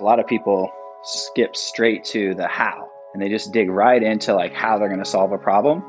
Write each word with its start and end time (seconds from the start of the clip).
A 0.00 0.04
lot 0.04 0.20
of 0.20 0.26
people 0.28 0.70
skip 1.02 1.56
straight 1.56 2.04
to 2.04 2.32
the 2.34 2.46
how 2.46 2.88
and 3.12 3.22
they 3.22 3.28
just 3.28 3.52
dig 3.52 3.68
right 3.68 4.00
into 4.00 4.32
like 4.32 4.52
how 4.52 4.78
they're 4.78 4.88
going 4.88 5.02
to 5.02 5.04
solve 5.04 5.32
a 5.32 5.38
problem 5.38 5.82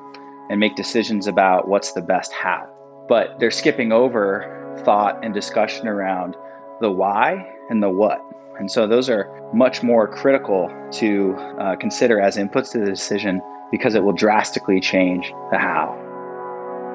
and 0.49 0.59
make 0.59 0.75
decisions 0.75 1.27
about 1.27 1.67
what's 1.67 1.91
the 1.91 2.01
best 2.01 2.31
how. 2.31 2.67
But 3.07 3.39
they're 3.39 3.51
skipping 3.51 3.91
over 3.91 4.75
thought 4.83 5.23
and 5.23 5.31
discussion 5.31 5.87
around 5.87 6.35
the 6.81 6.89
why 6.89 7.53
and 7.69 7.83
the 7.83 7.89
what. 7.89 8.19
And 8.57 8.71
so 8.71 8.87
those 8.87 9.09
are 9.09 9.29
much 9.53 9.83
more 9.83 10.07
critical 10.07 10.71
to 10.93 11.35
uh, 11.59 11.75
consider 11.75 12.19
as 12.19 12.35
inputs 12.35 12.71
to 12.71 12.79
the 12.79 12.87
decision 12.87 13.41
because 13.71 13.93
it 13.93 14.03
will 14.03 14.13
drastically 14.13 14.79
change 14.79 15.31
the 15.51 15.59
how. 15.59 15.95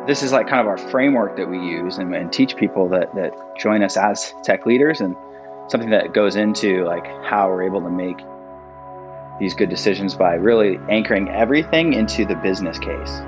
This 0.08 0.24
is 0.24 0.32
like 0.32 0.48
kind 0.48 0.60
of 0.60 0.66
our 0.66 0.78
framework 0.78 1.36
that 1.36 1.48
we 1.48 1.58
use 1.58 1.96
and, 1.98 2.12
and 2.14 2.32
teach 2.32 2.56
people 2.56 2.88
that, 2.88 3.14
that 3.14 3.34
join 3.56 3.84
us 3.84 3.96
as 3.96 4.34
tech 4.42 4.66
leaders 4.66 5.00
and 5.00 5.14
something 5.68 5.90
that 5.90 6.12
goes 6.12 6.36
into 6.36 6.84
like 6.84 7.06
how 7.24 7.48
we're 7.48 7.62
able 7.62 7.80
to 7.80 7.90
make 7.90 8.18
these 9.40 9.54
good 9.54 9.70
decisions 9.70 10.14
by 10.14 10.34
really 10.34 10.78
anchoring 10.88 11.28
everything 11.30 11.94
into 11.94 12.24
the 12.24 12.36
business 12.36 12.78
case. 12.78 13.20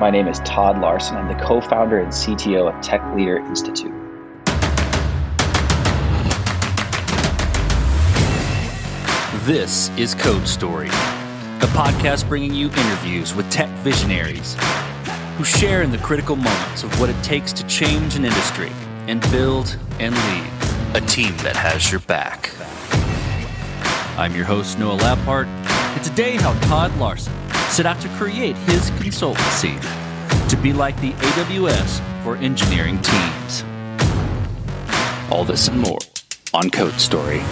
My 0.00 0.10
name 0.10 0.28
is 0.28 0.40
Todd 0.40 0.78
Larsen. 0.80 1.16
I'm 1.16 1.28
the 1.28 1.42
co 1.42 1.60
founder 1.60 2.00
and 2.00 2.12
CTO 2.12 2.74
of 2.74 2.82
Tech 2.82 3.02
Leader 3.14 3.38
Institute. 3.38 3.92
This 9.46 9.90
is 9.96 10.14
Code 10.16 10.46
Story, 10.48 10.88
a 10.88 11.68
podcast 11.72 12.28
bringing 12.28 12.52
you 12.52 12.66
interviews 12.66 13.32
with 13.32 13.48
tech 13.48 13.68
visionaries 13.78 14.56
who 15.38 15.44
share 15.44 15.82
in 15.82 15.92
the 15.92 15.98
critical 15.98 16.34
moments 16.34 16.82
of 16.82 16.98
what 16.98 17.08
it 17.08 17.22
takes 17.22 17.52
to 17.52 17.66
change 17.68 18.16
an 18.16 18.24
industry 18.24 18.72
and 19.06 19.20
build 19.30 19.78
and 20.00 20.12
lead 20.14 20.55
a 20.96 21.00
team 21.02 21.36
that 21.38 21.54
has 21.54 21.90
your 21.92 22.00
back. 22.00 22.50
I'm 24.18 24.34
your 24.34 24.46
host, 24.46 24.78
Noah 24.78 24.96
Labhart, 24.96 25.44
and 25.44 26.02
today 26.02 26.36
how 26.36 26.58
Todd 26.60 26.96
Larsen 26.96 27.34
set 27.68 27.84
out 27.84 28.00
to 28.00 28.08
create 28.16 28.56
his 28.56 28.90
consultancy 28.92 29.78
to 30.48 30.56
be 30.56 30.72
like 30.72 30.98
the 31.02 31.12
AWS 31.12 32.00
for 32.24 32.36
engineering 32.36 32.98
teams. 33.02 33.62
All 35.30 35.44
this 35.44 35.68
and 35.68 35.78
more 35.78 35.98
on 36.54 36.70
Code 36.70 36.98
Story. 36.98 37.42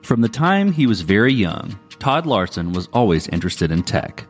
From 0.00 0.22
the 0.22 0.30
time 0.30 0.72
he 0.72 0.86
was 0.86 1.02
very 1.02 1.34
young, 1.34 1.78
Todd 1.98 2.24
Larsen 2.24 2.72
was 2.72 2.88
always 2.94 3.28
interested 3.28 3.70
in 3.70 3.82
tech. 3.82 4.26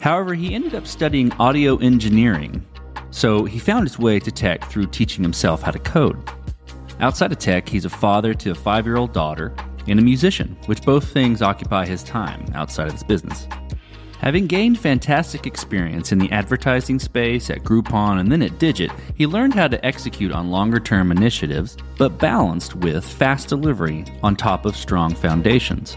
However, 0.00 0.34
he 0.34 0.56
ended 0.56 0.74
up 0.74 0.88
studying 0.88 1.30
audio 1.34 1.76
engineering, 1.76 2.66
so 3.14 3.44
he 3.44 3.60
found 3.60 3.86
his 3.86 3.96
way 3.96 4.18
to 4.18 4.32
tech 4.32 4.68
through 4.68 4.86
teaching 4.86 5.22
himself 5.22 5.62
how 5.62 5.70
to 5.70 5.78
code. 5.78 6.18
Outside 6.98 7.30
of 7.30 7.38
tech, 7.38 7.68
he's 7.68 7.84
a 7.84 7.90
father 7.90 8.34
to 8.34 8.50
a 8.50 8.54
five 8.56 8.86
year 8.86 8.96
old 8.96 9.12
daughter 9.12 9.54
and 9.86 10.00
a 10.00 10.02
musician, 10.02 10.56
which 10.66 10.82
both 10.82 11.12
things 11.12 11.40
occupy 11.40 11.86
his 11.86 12.02
time 12.02 12.44
outside 12.54 12.88
of 12.88 12.92
his 12.92 13.04
business. 13.04 13.46
Having 14.18 14.48
gained 14.48 14.80
fantastic 14.80 15.46
experience 15.46 16.10
in 16.10 16.18
the 16.18 16.30
advertising 16.32 16.98
space 16.98 17.50
at 17.50 17.62
Groupon 17.62 18.18
and 18.18 18.32
then 18.32 18.42
at 18.42 18.58
Digit, 18.58 18.90
he 19.14 19.28
learned 19.28 19.54
how 19.54 19.68
to 19.68 19.84
execute 19.86 20.32
on 20.32 20.50
longer 20.50 20.80
term 20.80 21.12
initiatives, 21.12 21.76
but 21.98 22.18
balanced 22.18 22.74
with 22.74 23.04
fast 23.04 23.48
delivery 23.48 24.04
on 24.24 24.34
top 24.34 24.66
of 24.66 24.76
strong 24.76 25.14
foundations. 25.14 25.96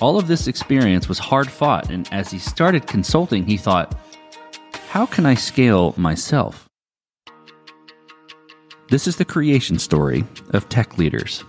All 0.00 0.18
of 0.18 0.28
this 0.28 0.46
experience 0.46 1.08
was 1.08 1.18
hard 1.18 1.50
fought, 1.50 1.88
and 1.88 2.06
as 2.12 2.30
he 2.30 2.38
started 2.38 2.86
consulting, 2.86 3.46
he 3.46 3.56
thought, 3.56 3.98
how 4.88 5.06
can 5.06 5.26
I 5.26 5.34
scale 5.34 5.94
myself? 5.96 6.68
This 8.88 9.06
is 9.06 9.16
the 9.16 9.24
creation 9.24 9.78
story 9.78 10.24
of 10.50 10.68
tech 10.68 10.96
leaders. 10.96 11.44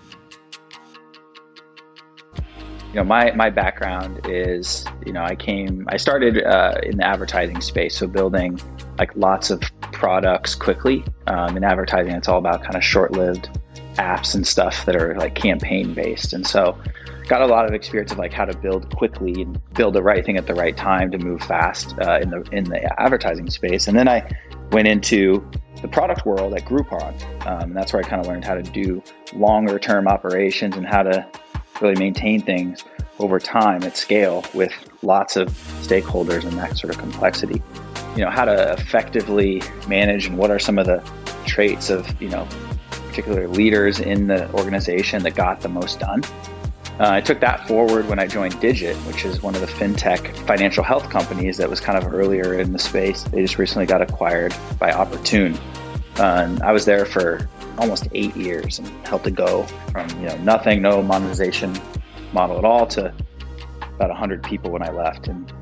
You 2.35 2.95
know, 2.95 3.03
my, 3.03 3.31
my 3.31 3.49
background 3.49 4.21
is, 4.25 4.85
you 5.05 5.13
know, 5.13 5.23
I 5.23 5.35
came, 5.35 5.85
I 5.89 5.97
started 5.97 6.43
uh, 6.43 6.79
in 6.81 6.97
the 6.97 7.05
advertising 7.05 7.61
space, 7.61 7.95
so 7.95 8.07
building 8.07 8.59
like 8.97 9.15
lots 9.15 9.51
of 9.51 9.61
products 9.91 10.55
quickly. 10.55 11.03
Um, 11.27 11.55
in 11.55 11.63
advertising, 11.63 12.13
it's 12.13 12.27
all 12.27 12.39
about 12.39 12.63
kind 12.63 12.75
of 12.75 12.83
short 12.83 13.11
lived 13.11 13.49
apps 13.95 14.33
and 14.33 14.47
stuff 14.47 14.85
that 14.85 14.95
are 14.95 15.15
like 15.15 15.35
campaign 15.35 15.93
based. 15.93 16.33
And 16.33 16.47
so, 16.47 16.75
got 17.27 17.41
a 17.41 17.47
lot 17.47 17.65
of 17.65 17.73
experience 17.73 18.11
of 18.11 18.17
like 18.17 18.33
how 18.33 18.45
to 18.45 18.57
build 18.57 18.95
quickly 18.95 19.41
and 19.41 19.59
build 19.73 19.93
the 19.93 20.01
right 20.01 20.25
thing 20.25 20.37
at 20.37 20.47
the 20.47 20.53
right 20.53 20.75
time 20.77 21.11
to 21.11 21.17
move 21.17 21.41
fast 21.41 21.93
uh, 22.01 22.19
in 22.21 22.29
the 22.29 22.41
in 22.51 22.63
the 22.65 23.01
advertising 23.01 23.49
space. 23.49 23.87
And 23.87 23.97
then 23.97 24.07
I 24.07 24.29
went 24.71 24.87
into 24.87 25.45
the 25.81 25.87
product 25.87 26.25
world 26.25 26.53
at 26.53 26.65
Groupon. 26.65 27.13
Um, 27.45 27.69
and 27.69 27.75
that's 27.75 27.93
where 27.93 28.03
I 28.03 28.07
kind 28.07 28.19
of 28.19 28.27
learned 28.27 28.45
how 28.45 28.55
to 28.55 28.63
do 28.63 29.01
longer 29.33 29.79
term 29.79 30.07
operations 30.07 30.75
and 30.75 30.85
how 30.85 31.03
to 31.03 31.27
really 31.81 31.95
maintain 31.95 32.41
things 32.41 32.83
over 33.19 33.39
time 33.39 33.83
at 33.83 33.97
scale 33.97 34.43
with 34.53 34.73
lots 35.01 35.35
of 35.35 35.49
stakeholders 35.81 36.43
and 36.43 36.53
that 36.57 36.77
sort 36.77 36.93
of 36.93 36.99
complexity. 36.99 37.61
You 38.15 38.23
know, 38.23 38.31
how 38.31 38.45
to 38.45 38.73
effectively 38.73 39.61
manage 39.87 40.25
and 40.25 40.37
what 40.37 40.49
are 40.49 40.59
some 40.59 40.79
of 40.79 40.87
the 40.87 41.07
traits 41.45 41.89
of, 41.89 42.19
you 42.21 42.29
know, 42.29 42.47
particular 42.89 43.47
leaders 43.47 43.99
in 43.99 44.27
the 44.27 44.51
organization 44.53 45.23
that 45.23 45.35
got 45.35 45.61
the 45.61 45.69
most 45.69 45.99
done. 45.99 46.23
Uh, 46.99 47.11
I 47.11 47.21
took 47.21 47.39
that 47.41 47.67
forward 47.67 48.07
when 48.09 48.17
I 48.17 48.25
joined 48.25 48.59
Digit, 48.59 48.95
which 49.05 49.23
is 49.23 49.43
one 49.43 49.53
of 49.53 49.61
the 49.61 49.67
fintech 49.67 50.35
financial 50.47 50.83
health 50.83 51.11
companies 51.11 51.57
that 51.57 51.69
was 51.69 51.79
kind 51.79 51.95
of 51.95 52.11
earlier 52.11 52.59
in 52.59 52.73
the 52.73 52.79
space. 52.79 53.21
They 53.23 53.41
just 53.41 53.59
recently 53.59 53.85
got 53.85 54.01
acquired 54.01 54.55
by 54.79 54.91
Oportun. 54.91 55.55
Uh, 56.17 56.23
and 56.43 56.63
I 56.63 56.71
was 56.71 56.85
there 56.85 57.05
for 57.05 57.47
almost 57.77 58.07
eight 58.13 58.35
years 58.35 58.79
and 58.79 58.87
helped 59.05 59.25
to 59.25 59.31
go 59.31 59.63
from 59.91 60.09
you 60.21 60.27
know 60.27 60.37
nothing, 60.37 60.81
no 60.81 61.03
monetization 61.03 61.77
model 62.33 62.57
at 62.57 62.65
all 62.65 62.87
to 62.87 63.13
about 63.95 64.09
100 64.09 64.41
people 64.41 64.71
when 64.71 64.81
I 64.81 64.89
left. 64.89 65.27
And 65.27 65.53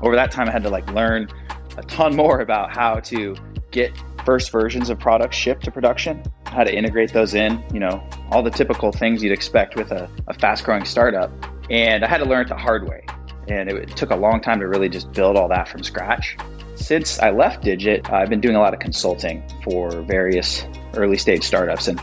over 0.00 0.16
that 0.16 0.30
time, 0.30 0.48
I 0.48 0.52
had 0.52 0.62
to 0.62 0.70
like 0.70 0.90
learn 0.92 1.28
a 1.76 1.82
ton 1.82 2.16
more 2.16 2.40
about 2.40 2.74
how 2.74 3.00
to 3.00 3.36
get 3.70 3.92
first 4.24 4.50
versions 4.50 4.88
of 4.88 4.98
products 4.98 5.36
shipped 5.36 5.64
to 5.64 5.70
production, 5.70 6.22
how 6.52 6.64
to 6.64 6.74
integrate 6.74 7.12
those 7.12 7.34
in, 7.34 7.62
you 7.72 7.80
know, 7.80 8.02
all 8.30 8.42
the 8.42 8.50
typical 8.50 8.92
things 8.92 9.22
you'd 9.22 9.32
expect 9.32 9.76
with 9.76 9.90
a, 9.90 10.08
a 10.28 10.34
fast 10.34 10.64
growing 10.64 10.84
startup. 10.84 11.30
And 11.70 12.04
I 12.04 12.08
had 12.08 12.18
to 12.18 12.24
learn 12.24 12.46
it 12.46 12.48
the 12.48 12.56
hard 12.56 12.88
way. 12.88 13.04
And 13.48 13.68
it, 13.70 13.90
it 13.90 13.96
took 13.96 14.10
a 14.10 14.16
long 14.16 14.40
time 14.40 14.60
to 14.60 14.68
really 14.68 14.88
just 14.88 15.12
build 15.12 15.36
all 15.36 15.48
that 15.48 15.68
from 15.68 15.82
scratch. 15.82 16.36
Since 16.74 17.18
I 17.20 17.30
left 17.30 17.62
Digit, 17.62 18.10
I've 18.12 18.28
been 18.28 18.40
doing 18.40 18.56
a 18.56 18.60
lot 18.60 18.74
of 18.74 18.80
consulting 18.80 19.42
for 19.64 19.90
various 20.02 20.64
early 20.94 21.16
stage 21.16 21.44
startups. 21.44 21.88
And 21.88 22.00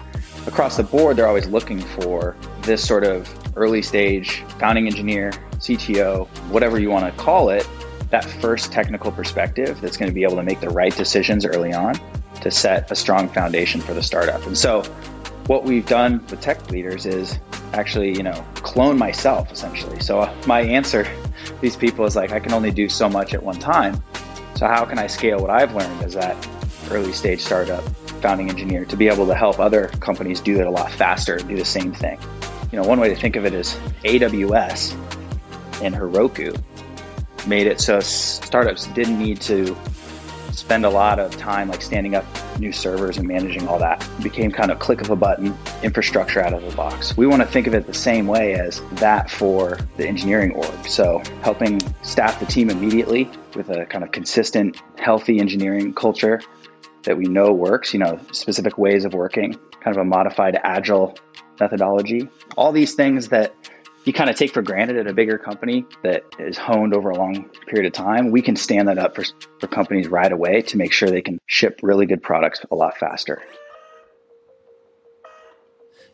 across 0.47 0.77
the 0.77 0.83
board, 0.83 1.17
they're 1.17 1.27
always 1.27 1.47
looking 1.47 1.79
for 1.79 2.35
this 2.61 2.85
sort 2.85 3.03
of 3.03 3.27
early 3.57 3.81
stage 3.81 4.43
founding 4.59 4.87
engineer, 4.87 5.31
CTO, 5.57 6.27
whatever 6.49 6.79
you 6.79 6.89
want 6.89 7.05
to 7.05 7.21
call 7.21 7.49
it, 7.49 7.67
that 8.09 8.25
first 8.25 8.71
technical 8.71 9.11
perspective 9.11 9.79
that's 9.81 9.97
going 9.97 10.09
to 10.09 10.15
be 10.15 10.23
able 10.23 10.35
to 10.35 10.43
make 10.43 10.59
the 10.61 10.69
right 10.69 10.95
decisions 10.95 11.45
early 11.45 11.73
on 11.73 11.99
to 12.41 12.51
set 12.51 12.89
a 12.91 12.95
strong 12.95 13.29
foundation 13.29 13.81
for 13.81 13.93
the 13.93 14.03
startup. 14.03 14.45
And 14.45 14.57
so 14.57 14.83
what 15.47 15.63
we've 15.63 15.85
done 15.85 16.25
with 16.29 16.41
tech 16.41 16.69
leaders 16.69 17.05
is 17.05 17.39
actually, 17.73 18.15
you 18.15 18.23
know, 18.23 18.45
clone 18.55 18.97
myself 18.97 19.51
essentially. 19.51 19.99
So 19.99 20.31
my 20.45 20.61
answer 20.61 21.03
to 21.03 21.61
these 21.61 21.75
people 21.75 22.05
is 22.05 22.15
like, 22.15 22.31
I 22.31 22.39
can 22.39 22.53
only 22.53 22.71
do 22.71 22.87
so 22.87 23.09
much 23.09 23.33
at 23.33 23.41
one 23.41 23.57
time. 23.57 24.03
So 24.55 24.67
how 24.67 24.85
can 24.85 24.99
I 24.99 25.07
scale 25.07 25.39
what 25.39 25.49
I've 25.49 25.73
learned 25.73 26.03
as 26.03 26.13
that 26.13 26.35
early 26.91 27.13
stage 27.13 27.41
startup 27.41 27.83
founding 28.21 28.49
engineer 28.49 28.85
to 28.85 28.97
be 28.97 29.07
able 29.07 29.25
to 29.27 29.35
help 29.35 29.59
other 29.59 29.87
companies 29.99 30.39
do 30.41 30.59
it 30.59 30.67
a 30.67 30.69
lot 30.69 30.91
faster 30.91 31.37
and 31.37 31.47
do 31.47 31.55
the 31.55 31.65
same 31.65 31.93
thing? 31.93 32.19
You 32.71 32.79
know, 32.79 32.87
one 32.87 32.99
way 32.99 33.09
to 33.09 33.15
think 33.15 33.35
of 33.35 33.45
it 33.45 33.53
is 33.53 33.73
AWS 34.03 34.93
and 35.81 35.95
Heroku 35.95 36.61
made 37.47 37.65
it 37.65 37.81
so 37.81 37.99
startups 37.99 38.85
didn't 38.87 39.17
need 39.17 39.41
to 39.41 39.75
spend 40.59 40.85
a 40.85 40.89
lot 40.89 41.19
of 41.19 41.35
time 41.37 41.69
like 41.69 41.81
standing 41.81 42.15
up 42.15 42.25
new 42.59 42.71
servers 42.71 43.17
and 43.17 43.27
managing 43.27 43.67
all 43.67 43.79
that. 43.79 44.05
It 44.19 44.23
became 44.23 44.51
kind 44.51 44.71
of 44.71 44.79
click 44.79 44.99
of 45.01 45.09
a 45.09 45.15
button 45.15 45.57
infrastructure 45.81 46.41
out 46.41 46.53
of 46.53 46.61
the 46.61 46.75
box. 46.75 47.15
We 47.15 47.27
want 47.27 47.41
to 47.41 47.47
think 47.47 47.65
of 47.65 47.73
it 47.73 47.87
the 47.87 47.93
same 47.93 48.27
way 48.27 48.53
as 48.53 48.81
that 48.93 49.29
for 49.29 49.79
the 49.95 50.05
engineering 50.05 50.51
org. 50.51 50.85
So 50.85 51.23
helping 51.41 51.79
staff 52.03 52.39
the 52.39 52.45
team 52.45 52.69
immediately 52.69 53.29
with 53.55 53.69
a 53.69 53.85
kind 53.85 54.03
of 54.03 54.11
consistent, 54.11 54.81
healthy 54.97 55.39
engineering 55.39 55.93
culture 55.93 56.41
that 57.03 57.17
we 57.17 57.25
know 57.25 57.53
works, 57.53 57.93
you 57.93 57.99
know, 57.99 58.19
specific 58.33 58.77
ways 58.77 59.05
of 59.05 59.13
working, 59.13 59.53
kind 59.79 59.95
of 59.95 59.97
a 59.97 60.05
modified 60.05 60.59
agile 60.63 61.17
methodology. 61.59 62.27
All 62.57 62.71
these 62.71 62.93
things 62.93 63.29
that 63.29 63.55
you 64.09 64.13
kind 64.13 64.27
of 64.27 64.35
take 64.35 64.51
for 64.51 64.63
granted 64.63 64.97
at 64.97 65.05
a 65.05 65.13
bigger 65.13 65.37
company 65.37 65.85
that 66.01 66.23
is 66.39 66.57
honed 66.57 66.95
over 66.95 67.11
a 67.11 67.15
long 67.15 67.47
period 67.67 67.85
of 67.85 67.93
time, 67.93 68.31
we 68.31 68.41
can 68.41 68.55
stand 68.55 68.87
that 68.87 68.97
up 68.97 69.13
for, 69.13 69.23
for 69.59 69.67
companies 69.67 70.07
right 70.07 70.31
away 70.31 70.63
to 70.63 70.77
make 70.77 70.91
sure 70.91 71.11
they 71.11 71.21
can 71.21 71.37
ship 71.45 71.79
really 71.83 72.07
good 72.07 72.23
products 72.23 72.59
a 72.71 72.75
lot 72.75 72.97
faster. 72.97 73.39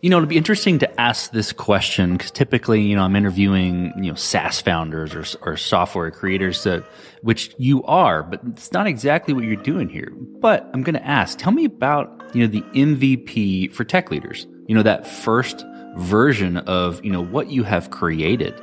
You 0.01 0.09
know, 0.09 0.18
it'd 0.18 0.27
be 0.27 0.36
interesting 0.36 0.77
to 0.80 1.01
ask 1.01 1.31
this 1.31 1.53
question 1.53 2.18
because 2.18 2.31
typically, 2.31 2.81
you 2.81 2.97
know, 2.97 3.03
I'm 3.03 3.15
interviewing, 3.15 3.94
you 3.95 4.12
know, 4.12 4.15
SaaS 4.15 4.59
founders 4.59 5.15
or, 5.15 5.24
or 5.42 5.56
software 5.56 6.12
creators 6.12 6.65
that, 6.65 6.83
which 7.21 7.56
you 7.57 7.81
are, 7.86 8.24
but 8.24 8.42
it's 8.45 8.74
not 8.74 8.88
exactly 8.88 9.33
what 9.33 9.45
you're 9.45 9.56
doing 9.56 9.88
here. 9.88 10.12
But 10.42 10.69
I'm 10.74 10.83
going 10.83 10.95
to 10.95 11.07
ask, 11.07 11.38
tell 11.38 11.53
me 11.53 11.63
about, 11.63 12.30
you 12.33 12.42
know, 12.42 12.47
the 12.47 12.62
MVP 12.77 13.71
for 13.71 13.86
tech 13.86 14.12
leaders, 14.12 14.45
you 14.68 14.75
know, 14.75 14.83
that 14.83 15.07
first 15.07 15.63
version 15.95 16.57
of, 16.57 17.03
you 17.03 17.12
know, 17.12 17.24
what 17.24 17.50
you 17.50 17.63
have 17.63 17.89
created. 17.89 18.62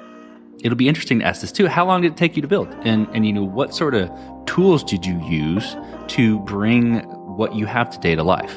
It'll 0.63 0.77
be 0.77 0.89
interesting 0.89 1.19
to 1.21 1.25
ask 1.25 1.41
this 1.41 1.51
too. 1.51 1.67
How 1.67 1.85
long 1.85 2.03
did 2.03 2.13
it 2.13 2.17
take 2.17 2.37
you 2.37 2.43
to 2.43 2.49
build? 2.49 2.69
And, 2.85 3.09
and, 3.13 3.27
you 3.27 3.33
know, 3.33 3.43
what 3.43 3.75
sort 3.75 3.95
of 3.95 4.11
tools 4.47 4.85
did 4.85 5.05
you 5.05 5.21
use 5.25 5.77
to 6.09 6.39
bring 6.41 7.01
what 7.37 7.55
you 7.55 7.67
have 7.67 7.91
today 7.91 8.15
to 8.15 8.23
life? 8.23 8.55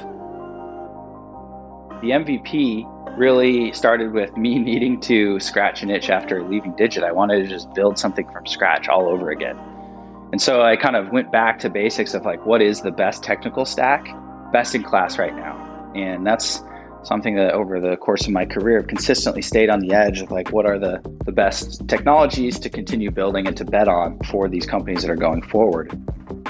The 2.02 2.12
MVP 2.12 3.18
really 3.18 3.72
started 3.72 4.12
with 4.12 4.36
me 4.38 4.60
needing 4.60 5.00
to 5.02 5.40
scratch 5.40 5.82
an 5.82 5.90
itch 5.90 6.10
after 6.10 6.44
leaving 6.48 6.76
Digit. 6.76 7.04
I 7.04 7.12
wanted 7.12 7.42
to 7.44 7.48
just 7.48 7.74
build 7.74 7.98
something 7.98 8.30
from 8.32 8.46
scratch 8.46 8.88
all 8.88 9.08
over 9.08 9.32
again. 9.32 9.58
And 10.32 10.42
so 10.42 10.62
I 10.62 10.76
kind 10.76 10.96
of 10.96 11.12
went 11.12 11.32
back 11.32 11.60
to 11.60 11.70
basics 11.70 12.14
of 12.14 12.26
like, 12.26 12.46
what 12.46 12.62
is 12.62 12.82
the 12.82 12.92
best 12.92 13.24
technical 13.24 13.64
stack? 13.64 14.06
Best 14.52 14.76
in 14.76 14.84
class 14.84 15.18
right 15.18 15.36
now. 15.36 15.56
And 15.96 16.26
that's 16.28 16.62
something 17.06 17.36
that 17.36 17.54
over 17.54 17.80
the 17.80 17.96
course 17.98 18.26
of 18.26 18.34
my 18.34 18.46
career 18.46 18.80
I've 18.80 18.88
consistently 18.88 19.42
stayed 19.42 19.70
on 19.70 19.80
the 19.80 19.94
edge 19.94 20.22
of 20.22 20.32
like 20.32 20.52
what 20.52 20.66
are 20.66 20.80
the, 20.80 21.02
the 21.26 21.32
best 21.32 21.88
technologies 21.88 22.60
to 22.60 22.70
continue 22.70 23.12
building 23.12 23.48
and 23.48 23.56
to 23.58 23.66
bet 23.66 23.88
on 23.88 24.20
for 24.32 24.50
these 24.50 24.66
companies 24.66 25.02
that 25.04 25.12
are 25.12 25.16
going 25.16 25.42
forward. 25.42 25.92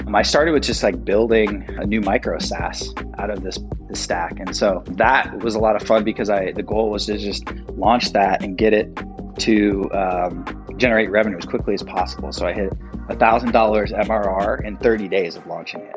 Um, 0.06 0.14
I 0.14 0.22
started 0.22 0.52
with 0.52 0.62
just 0.62 0.82
like 0.82 1.04
building 1.04 1.64
a 1.78 1.86
new 1.86 2.00
micro 2.00 2.38
SaaS 2.38 2.92
out 3.18 3.30
of 3.30 3.42
this, 3.42 3.58
this 3.88 4.00
stack. 4.00 4.38
And 4.38 4.56
so 4.56 4.82
that 4.92 5.38
was 5.40 5.54
a 5.54 5.58
lot 5.58 5.76
of 5.76 5.86
fun 5.86 6.04
because 6.04 6.30
I 6.30 6.52
the 6.52 6.62
goal 6.62 6.90
was 6.90 7.06
to 7.06 7.18
just 7.18 7.50
launch 7.70 8.12
that 8.12 8.42
and 8.42 8.56
get 8.56 8.72
it 8.72 8.96
to 9.38 9.90
um, 9.92 10.66
generate 10.76 11.10
revenue 11.10 11.38
as 11.38 11.44
quickly 11.44 11.74
as 11.74 11.82
possible. 11.82 12.32
So 12.32 12.46
I 12.46 12.52
hit 12.52 12.70
$1,000 13.08 13.52
MRR 13.52 14.64
in 14.64 14.76
30 14.78 15.08
days 15.08 15.36
of 15.36 15.46
launching 15.46 15.80
it. 15.80 15.95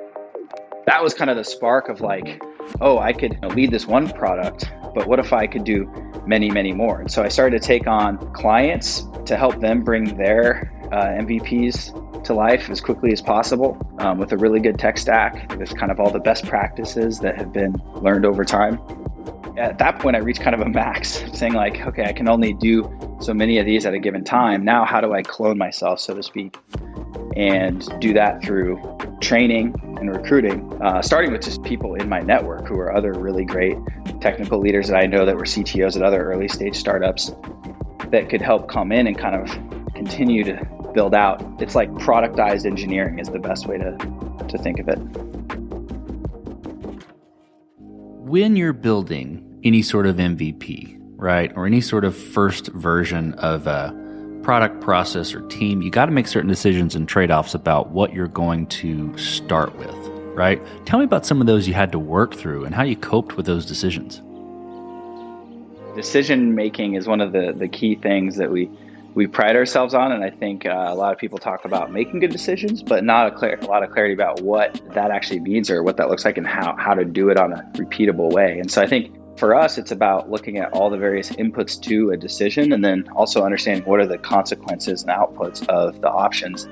That 0.90 1.04
was 1.04 1.14
kind 1.14 1.30
of 1.30 1.38
the 1.38 1.44
spark 1.44 1.88
of 1.88 2.02
like, 2.02 2.42
oh, 2.82 2.98
I 2.98 3.14
could 3.14 3.38
lead 3.54 3.70
this 3.70 3.86
one 3.86 4.10
product, 4.10 4.72
but 4.96 5.06
what 5.06 5.20
if 5.20 5.32
I 5.32 5.46
could 5.46 5.64
do 5.64 5.86
many, 6.26 6.50
many 6.50 6.74
more? 6.74 7.00
And 7.00 7.12
so 7.12 7.22
I 7.22 7.28
started 7.28 7.62
to 7.62 7.68
take 7.68 7.86
on 7.86 8.18
clients 8.34 9.06
to 9.28 9.38
help 9.38 9.60
them 9.60 9.84
bring 9.84 10.18
their 10.18 10.74
uh, 10.92 11.22
MVPs 11.22 12.24
to 12.24 12.34
life 12.34 12.72
as 12.72 12.82
quickly 12.82 13.14
as 13.14 13.22
possible 13.22 13.78
um, 14.00 14.18
with 14.18 14.32
a 14.32 14.38
really 14.38 14.60
good 14.60 14.80
tech 14.80 14.98
stack. 14.98 15.56
There's 15.56 15.74
kind 15.74 15.92
of 15.92 16.00
all 16.00 16.10
the 16.10 16.20
best 16.20 16.48
practices 16.48 17.20
that 17.20 17.38
have 17.38 17.54
been 17.54 17.76
learned 17.94 18.26
over 18.26 18.44
time. 18.44 18.82
At 19.60 19.78
that 19.78 20.00
point, 20.00 20.16
I 20.16 20.20
reached 20.20 20.42
kind 20.42 20.56
of 20.56 20.62
a 20.62 20.70
max, 20.70 21.24
saying 21.34 21.54
like, 21.54 21.82
okay, 21.82 22.06
I 22.06 22.14
can 22.14 22.28
only 22.28 22.54
do 22.54 22.92
so 23.22 23.32
many 23.36 23.60
of 23.60 23.68
these 23.68 23.86
at 23.86 23.94
a 23.94 24.00
given 24.00 24.24
time. 24.24 24.66
Now, 24.66 24.86
how 24.86 25.02
do 25.02 25.14
I 25.14 25.22
clone 25.22 25.60
myself, 25.60 26.00
so 26.00 26.16
to 26.16 26.24
speak, 26.24 26.58
and 27.36 27.88
do 28.00 28.12
that 28.14 28.42
through 28.44 28.98
training 29.20 29.76
and 30.00 30.16
recruiting, 30.16 30.72
uh, 30.82 31.02
starting 31.02 31.32
with 31.32 31.42
just 31.42 31.62
people 31.64 31.96
in 31.96 32.08
my 32.08 32.20
network 32.20 32.68
who 32.68 32.80
are 32.80 32.96
other 32.96 33.14
really 33.14 33.46
great 33.46 33.78
technical 34.22 34.60
leaders 34.60 34.88
that 34.88 34.98
I 34.98 35.06
know 35.06 35.26
that 35.26 35.36
were 35.36 35.44
CTOs 35.44 35.96
at 35.96 36.02
other 36.02 36.24
early 36.24 36.48
stage 36.48 36.76
startups 36.76 37.32
that 38.10 38.30
could 38.30 38.42
help 38.42 38.70
come 38.70 38.92
in 38.92 39.08
and 39.08 39.18
kind 39.18 39.36
of 39.36 39.50
continue 39.94 40.44
to 40.44 40.66
build 40.94 41.14
out. 41.14 41.44
It's 41.62 41.76
like 41.76 41.92
productized 41.96 42.66
engineering 42.66 43.20
is 43.20 43.30
the 43.30 43.40
best 43.40 43.68
way 43.68 43.78
to, 43.78 43.98
to 44.48 44.58
think 44.58 44.80
of 44.80 44.88
it. 44.90 44.98
When 48.30 48.56
you're 48.56 48.74
building 48.74 49.60
any 49.64 49.82
sort 49.82 50.06
of 50.06 50.18
MVP, 50.18 50.98
right, 51.18 51.52
or 51.56 51.66
any 51.66 51.82
sort 51.82 52.06
of 52.06 52.16
first 52.16 52.68
version 52.68 53.34
of 53.34 53.68
a 53.68 53.94
product, 54.44 54.82
process, 54.82 55.34
or 55.34 55.42
team, 55.48 55.82
you 55.82 55.90
got 55.90 56.06
to 56.06 56.12
make 56.12 56.28
certain 56.28 56.50
decisions 56.50 56.96
and 56.96 57.08
trade 57.08 57.32
offs 57.32 57.54
about 57.54 57.90
what 57.90 58.14
you're 58.14 58.28
going 58.28 58.68
to 58.68 59.16
start 59.18 59.76
with, 59.78 59.96
right? 60.36 60.62
Tell 60.86 61.00
me 61.00 61.06
about 61.06 61.26
some 61.26 61.42
of 61.42 61.48
those 61.48 61.68
you 61.68 61.74
had 61.74 61.92
to 61.92 62.00
work 62.00 62.36
through 62.36 62.66
and 62.66 62.74
how 62.74 62.84
you 62.84 62.96
coped 62.96 63.38
with 63.38 63.46
those 63.46 63.66
decisions. 63.66 64.22
Decision 65.96 66.56
making 66.56 66.96
is 66.96 67.08
one 67.08 67.22
of 67.22 67.32
the, 67.32 67.54
the 67.56 67.68
key 67.68 67.96
things 67.96 68.38
that 68.38 68.52
we 68.52 68.70
we 69.16 69.26
pride 69.26 69.56
ourselves 69.56 69.96
on, 69.96 70.12
and 70.12 70.24
I 70.24 70.30
think 70.30 70.66
uh, 70.68 70.88
a 70.88 70.96
lot 70.96 71.12
of 71.12 71.18
people 71.18 71.40
talk 71.40 71.66
about 71.66 71.92
making 71.92 72.20
good 72.20 72.32
decisions, 72.32 72.84
but 72.84 73.04
not 73.04 73.28
a, 73.28 73.32
clear, 73.32 73.58
a 73.60 73.66
lot 73.66 73.84
of 73.84 73.90
clarity 73.90 74.14
about 74.14 74.42
what 74.42 74.80
that 74.94 75.10
actually 75.10 75.40
means 75.40 75.70
or 75.72 75.82
what 75.82 75.98
that 75.98 76.10
looks 76.10 76.26
like 76.26 76.38
and 76.38 76.46
how 76.46 76.76
how 76.78 76.94
to 76.94 77.04
do 77.04 77.30
it 77.30 77.38
on 77.38 77.52
a 77.52 77.70
repeatable 77.74 78.32
way. 78.32 78.60
And 78.60 78.70
so 78.70 78.82
I 78.82 78.88
think 78.88 79.12
for 79.40 79.56
us, 79.56 79.78
it's 79.78 79.92
about 79.92 80.30
looking 80.30 80.58
at 80.58 80.72
all 80.74 80.90
the 80.90 80.98
various 80.98 81.30
inputs 81.32 81.82
to 81.84 82.12
a 82.12 82.18
decision 82.18 82.74
and 82.74 82.84
then 82.84 83.08
also 83.16 83.44
understanding 83.44 83.86
what 83.86 84.00
are 84.02 84.06
the 84.06 84.18
consequences 84.18 85.02
and 85.02 85.12
outputs 85.12 85.66
of 85.70 86.02
the 86.02 86.10
options. 86.10 86.68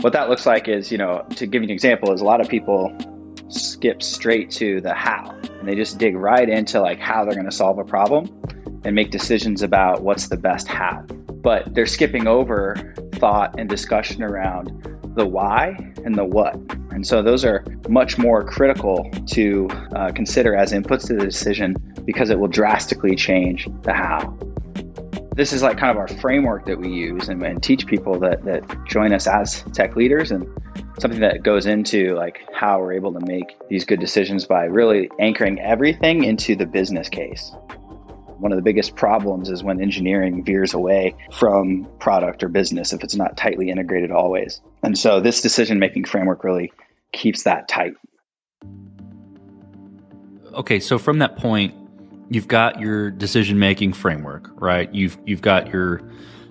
What 0.00 0.14
that 0.14 0.30
looks 0.30 0.46
like 0.46 0.68
is, 0.68 0.90
you 0.90 0.96
know, 0.96 1.26
to 1.36 1.46
give 1.46 1.62
you 1.62 1.66
an 1.66 1.70
example, 1.70 2.12
is 2.12 2.22
a 2.22 2.24
lot 2.24 2.40
of 2.40 2.48
people 2.48 2.96
skip 3.48 4.02
straight 4.02 4.50
to 4.52 4.80
the 4.80 4.94
how 4.94 5.30
and 5.58 5.68
they 5.68 5.74
just 5.74 5.98
dig 5.98 6.16
right 6.16 6.48
into 6.48 6.80
like 6.80 6.98
how 6.98 7.24
they're 7.24 7.34
going 7.34 7.46
to 7.46 7.52
solve 7.52 7.78
a 7.78 7.84
problem 7.84 8.26
and 8.84 8.94
make 8.94 9.10
decisions 9.10 9.62
about 9.62 10.02
what's 10.02 10.28
the 10.28 10.36
best 10.36 10.66
how. 10.66 11.02
But 11.42 11.74
they're 11.74 11.86
skipping 11.86 12.26
over 12.26 12.94
thought 13.16 13.58
and 13.58 13.68
discussion 13.68 14.22
around 14.22 14.70
the 15.14 15.26
why 15.26 15.76
and 16.04 16.14
the 16.14 16.24
what. 16.24 16.54
And 16.90 17.06
so 17.06 17.22
those 17.22 17.44
are 17.44 17.64
much 17.88 18.18
more 18.18 18.44
critical 18.44 19.10
to 19.26 19.68
uh, 19.94 20.10
consider 20.12 20.54
as 20.54 20.72
inputs 20.72 21.06
to 21.08 21.14
the 21.14 21.24
decision 21.24 21.76
because 22.08 22.30
it 22.30 22.38
will 22.38 22.48
drastically 22.48 23.14
change 23.14 23.68
the 23.82 23.92
how. 23.92 24.34
This 25.34 25.52
is 25.52 25.62
like 25.62 25.76
kind 25.76 25.90
of 25.90 25.98
our 25.98 26.08
framework 26.08 26.64
that 26.64 26.80
we 26.80 26.88
use 26.88 27.28
and, 27.28 27.42
and 27.42 27.62
teach 27.62 27.86
people 27.86 28.18
that, 28.20 28.46
that 28.46 28.64
join 28.86 29.12
us 29.12 29.26
as 29.26 29.62
tech 29.74 29.94
leaders 29.94 30.30
and 30.30 30.48
something 30.98 31.20
that 31.20 31.42
goes 31.42 31.66
into 31.66 32.14
like 32.14 32.40
how 32.54 32.80
we're 32.80 32.94
able 32.94 33.12
to 33.12 33.20
make 33.26 33.58
these 33.68 33.84
good 33.84 34.00
decisions 34.00 34.46
by 34.46 34.64
really 34.64 35.10
anchoring 35.18 35.60
everything 35.60 36.24
into 36.24 36.56
the 36.56 36.64
business 36.64 37.10
case. 37.10 37.52
One 38.38 38.52
of 38.52 38.56
the 38.56 38.62
biggest 38.62 38.96
problems 38.96 39.50
is 39.50 39.62
when 39.62 39.78
engineering 39.82 40.42
veers 40.42 40.72
away 40.72 41.14
from 41.30 41.86
product 41.98 42.42
or 42.42 42.48
business 42.48 42.94
if 42.94 43.04
it's 43.04 43.16
not 43.16 43.36
tightly 43.36 43.68
integrated 43.68 44.10
always. 44.10 44.62
And 44.82 44.96
so 44.96 45.20
this 45.20 45.42
decision 45.42 45.78
making 45.78 46.06
framework 46.06 46.42
really 46.42 46.72
keeps 47.12 47.42
that 47.42 47.68
tight. 47.68 47.92
Okay, 50.54 50.80
so 50.80 50.96
from 50.96 51.18
that 51.18 51.36
point, 51.36 51.74
you've 52.30 52.48
got 52.48 52.80
your 52.80 53.10
decision 53.10 53.58
making 53.58 53.92
framework, 53.92 54.50
right? 54.60 54.92
You've 54.94 55.18
you've 55.24 55.42
got 55.42 55.72
your 55.72 56.02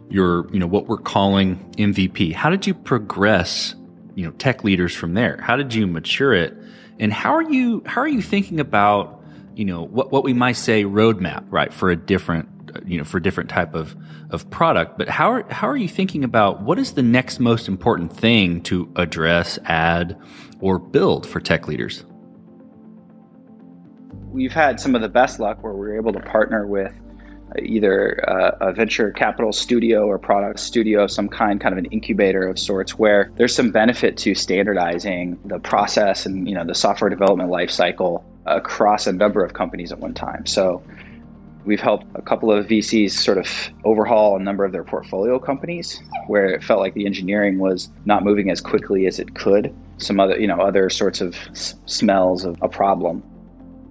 your 0.10 0.52
you 0.52 0.60
know 0.60 0.68
what 0.68 0.88
we're 0.88 0.98
calling 0.98 1.58
MVP. 1.78 2.34
How 2.34 2.50
did 2.50 2.66
you 2.66 2.74
progress, 2.74 3.76
you 4.16 4.26
know, 4.26 4.32
tech 4.32 4.64
leaders 4.64 4.96
from 4.96 5.14
there? 5.14 5.40
How 5.42 5.56
did 5.56 5.74
you 5.74 5.88
mature 5.88 6.34
it? 6.34 6.56
And 7.00 7.14
how 7.14 7.34
are 7.36 7.44
you 7.44 7.84
how 7.86 8.02
are 8.02 8.08
you 8.08 8.22
thinking 8.22 8.60
about, 8.60 9.22
you 9.56 9.66
know, 9.66 9.84
what 9.84 10.12
what 10.12 10.24
we 10.24 10.34
might 10.34 10.58
say 10.58 10.84
roadmap, 10.84 11.46
right, 11.50 11.74
for 11.74 11.90
a 11.90 11.96
different 11.96 12.50
uh, 12.76 12.80
you 12.86 12.98
know, 12.98 13.04
for 13.04 13.18
a 13.18 13.22
different 13.22 13.50
type 13.50 13.76
of 13.76 13.96
of 14.30 14.50
product, 14.50 14.98
but 14.98 15.08
how 15.08 15.32
are 15.32 15.46
how 15.52 15.70
are 15.70 15.78
you 15.78 15.88
thinking 15.88 16.24
about 16.24 16.62
what 16.62 16.80
is 16.80 16.94
the 16.94 17.04
next 17.04 17.40
most 17.40 17.68
important 17.68 18.12
thing 18.12 18.62
to 18.64 18.92
address, 18.96 19.58
add, 19.66 20.20
or 20.60 20.80
build 20.80 21.26
for 21.26 21.40
tech 21.40 21.68
leaders? 21.68 22.04
We've 24.32 24.54
had 24.54 24.80
some 24.80 24.96
of 24.96 25.02
the 25.02 25.10
best 25.10 25.40
luck 25.40 25.64
where 25.64 25.74
we're 25.74 25.96
able 25.96 26.14
to 26.14 26.20
partner 26.20 26.66
with 26.68 26.94
either 27.60 28.24
uh, 28.30 28.52
a 28.62 28.74
venture 28.74 29.12
capital 29.12 29.54
studio 29.54 30.06
or 30.06 30.20
product 30.20 30.60
studio 30.60 31.04
of 31.04 31.12
some 31.12 31.30
kind, 31.30 31.62
kind 31.62 31.74
of 31.74 31.78
an 31.78 31.86
incubator 31.92 32.48
of 32.48 32.60
sorts, 32.60 32.98
where 33.00 33.32
there's 33.36 33.56
some 33.56 33.72
benefit 33.72 34.18
to 34.18 34.36
standardizing 34.36 35.40
the 35.46 35.60
process 35.60 36.26
and 36.26 36.48
you 36.48 36.54
know 36.54 36.66
the 36.66 36.76
software 36.76 37.10
development 37.10 37.50
lifecycle 37.50 38.24
across 38.46 39.08
a 39.08 39.14
number 39.14 39.44
of 39.44 39.54
companies 39.54 39.92
at 39.92 40.00
one 40.00 40.14
time. 40.14 40.46
So 40.46 40.84
we've 41.66 41.80
helped 41.80 42.06
a 42.16 42.22
couple 42.22 42.52
of 42.52 42.66
VCs 42.68 43.12
sort 43.12 43.38
of 43.38 43.48
overhaul 43.84 44.38
a 44.38 44.40
number 44.40 44.64
of 44.64 44.72
their 44.72 44.84
portfolio 44.84 45.38
companies 45.38 46.02
where 46.28 46.46
it 46.46 46.64
felt 46.64 46.80
like 46.80 46.94
the 46.94 47.06
engineering 47.06 47.60
was 47.60 47.90
not 48.06 48.24
moving 48.24 48.50
as 48.50 48.62
quickly 48.62 49.06
as 49.06 49.20
it 49.20 49.36
could. 49.36 49.76
Some 49.98 50.20
other, 50.20 50.40
you 50.40 50.48
know, 50.48 50.60
other 50.62 50.90
sorts 50.90 51.20
of 51.20 51.36
s- 51.52 51.76
smells 51.86 52.46
of 52.46 52.58
a 52.62 52.70
problem 52.70 53.22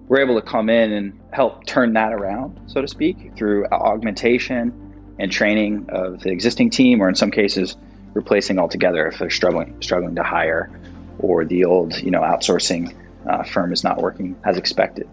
we're 0.07 0.19
able 0.19 0.35
to 0.35 0.41
come 0.41 0.69
in 0.69 0.91
and 0.93 1.19
help 1.33 1.65
turn 1.65 1.93
that 1.93 2.13
around, 2.13 2.59
so 2.67 2.81
to 2.81 2.87
speak, 2.87 3.33
through 3.35 3.65
augmentation 3.67 4.73
and 5.19 5.31
training 5.31 5.85
of 5.89 6.21
the 6.21 6.31
existing 6.31 6.69
team, 6.69 7.01
or 7.01 7.09
in 7.09 7.15
some 7.15 7.31
cases, 7.31 7.75
replacing 8.13 8.57
altogether 8.57 9.07
if 9.07 9.19
they're 9.19 9.29
struggling 9.29 9.79
struggling 9.81 10.15
to 10.15 10.23
hire, 10.23 10.71
or 11.19 11.43
the 11.43 11.65
old 11.65 11.97
you 12.01 12.11
know 12.11 12.21
outsourcing 12.21 12.95
uh, 13.29 13.43
firm 13.43 13.73
is 13.73 13.83
not 13.83 14.01
working 14.01 14.35
as 14.45 14.57
expected. 14.57 15.07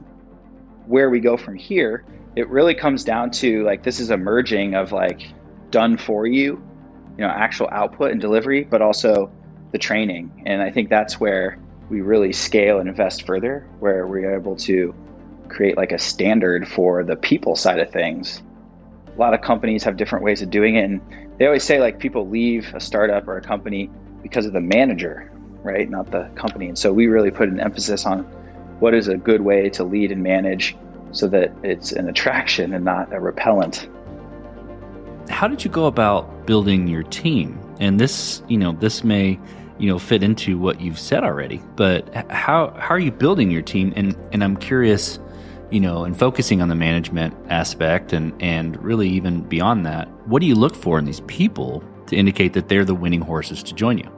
Where 0.87 1.11
we 1.11 1.21
go 1.21 1.37
from 1.37 1.57
here, 1.57 2.05
it 2.37 2.49
really 2.49 2.75
comes 2.75 3.05
down 3.05 3.31
to 3.33 3.65
like 3.65 3.83
this 3.83 3.99
is 3.99 4.11
a 4.11 4.17
merging 4.17 4.75
of 4.75 4.93
like 4.93 5.23
done 5.71 5.97
for 5.97 6.27
you, 6.27 6.63
you 7.19 7.25
know, 7.25 7.29
actual 7.29 7.69
output 7.73 8.13
and 8.13 8.21
delivery, 8.21 8.63
but 8.65 8.81
also 8.81 9.33
the 9.73 9.79
training, 9.79 10.45
and 10.47 10.63
I 10.63 10.71
think 10.71 10.89
that's 10.89 11.19
where 11.19 11.59
we 11.95 12.01
really 12.01 12.33
scale 12.33 12.81
and 12.81 12.89
invest 12.89 13.25
further, 13.25 13.65
where 13.79 14.05
we're 14.09 14.35
able 14.35 14.57
to 14.57 14.93
create 15.49 15.77
like 15.77 15.93
a 15.93 15.99
standard 15.99 16.67
for 16.67 17.05
the 17.05 17.15
people 17.15 17.55
side 17.55 17.79
of 17.79 17.89
things. 17.89 18.43
A 19.15 19.21
lot 19.21 19.33
of 19.33 19.43
companies 19.43 19.85
have 19.85 19.97
different 19.97 20.25
ways 20.25 20.43
of 20.43 20.51
doing 20.51 20.75
it. 20.75 20.83
And 20.83 21.01
they 21.39 21.47
always 21.47 21.63
say 21.63 21.79
like 21.79 22.01
people 22.01 22.29
leave 22.29 22.75
a 22.75 22.81
startup 22.81 23.29
or 23.29 23.37
a 23.37 23.41
company 23.41 23.89
because 24.25 24.45
of 24.45 24.53
the 24.53 24.61
manager, 24.61 25.31
right? 25.63 25.89
Not 25.89 26.11
the 26.11 26.29
company. 26.35 26.67
And 26.67 26.77
so 26.77 26.93
we 26.93 27.07
really 27.07 27.31
put 27.31 27.49
an 27.49 27.61
emphasis 27.61 28.05
on 28.07 28.25
what 28.81 28.93
is 28.93 29.07
a 29.07 29.17
good 29.17 29.43
way 29.43 29.71
to 29.71 29.85
lead 29.85 30.11
and 30.11 30.21
manage 30.21 30.77
so 31.13 31.29
that 31.29 31.53
it's 31.63 31.93
an 31.93 32.09
attraction 32.09 32.75
and 32.75 32.85
not 32.85 33.13
a 33.13 33.21
repellent. 33.21 33.89
How 35.31 35.47
did 35.47 35.65
you 35.65 35.71
go 35.71 35.87
about 35.87 36.45
building 36.45 36.89
your 36.89 37.05
team? 37.05 37.57
And 37.79 38.01
this, 38.01 38.43
you 38.49 38.59
know, 38.59 38.73
this 38.73 39.05
may, 39.05 39.39
you 39.79 39.89
know, 39.89 39.99
fit 39.99 40.23
into 40.23 40.59
what 40.59 40.81
you've 40.81 40.99
said 40.99 41.25
already, 41.25 41.61
but 41.77 42.13
how 42.31 42.71
how 42.79 42.95
are 42.95 42.99
you 42.99 43.11
building 43.11 43.51
your 43.51 43.63
team? 43.63 43.93
And 43.97 44.17
and 44.33 44.45
I'm 44.45 44.57
curious, 44.57 45.19
you 45.71 45.81
know, 45.81 46.05
and 46.05 46.17
focusing 46.17 46.63
on 46.63 46.69
the 46.69 46.75
management 46.75 47.35
aspect 47.51 48.13
and 48.13 48.33
and 48.41 48.81
really 48.83 49.09
even 49.09 49.43
beyond 49.43 49.85
that, 49.87 50.09
what 50.29 50.41
do 50.41 50.47
you 50.47 50.55
look 50.55 50.75
for 50.75 50.99
in 50.99 51.05
these 51.05 51.21
people 51.23 51.83
to 52.07 52.17
indicate 52.17 52.53
that 52.53 52.69
they're 52.69 52.85
the 52.85 52.95
winning 52.95 53.21
horses 53.21 53.63
to 53.65 53.75
join 53.75 53.99
you? 53.99 54.11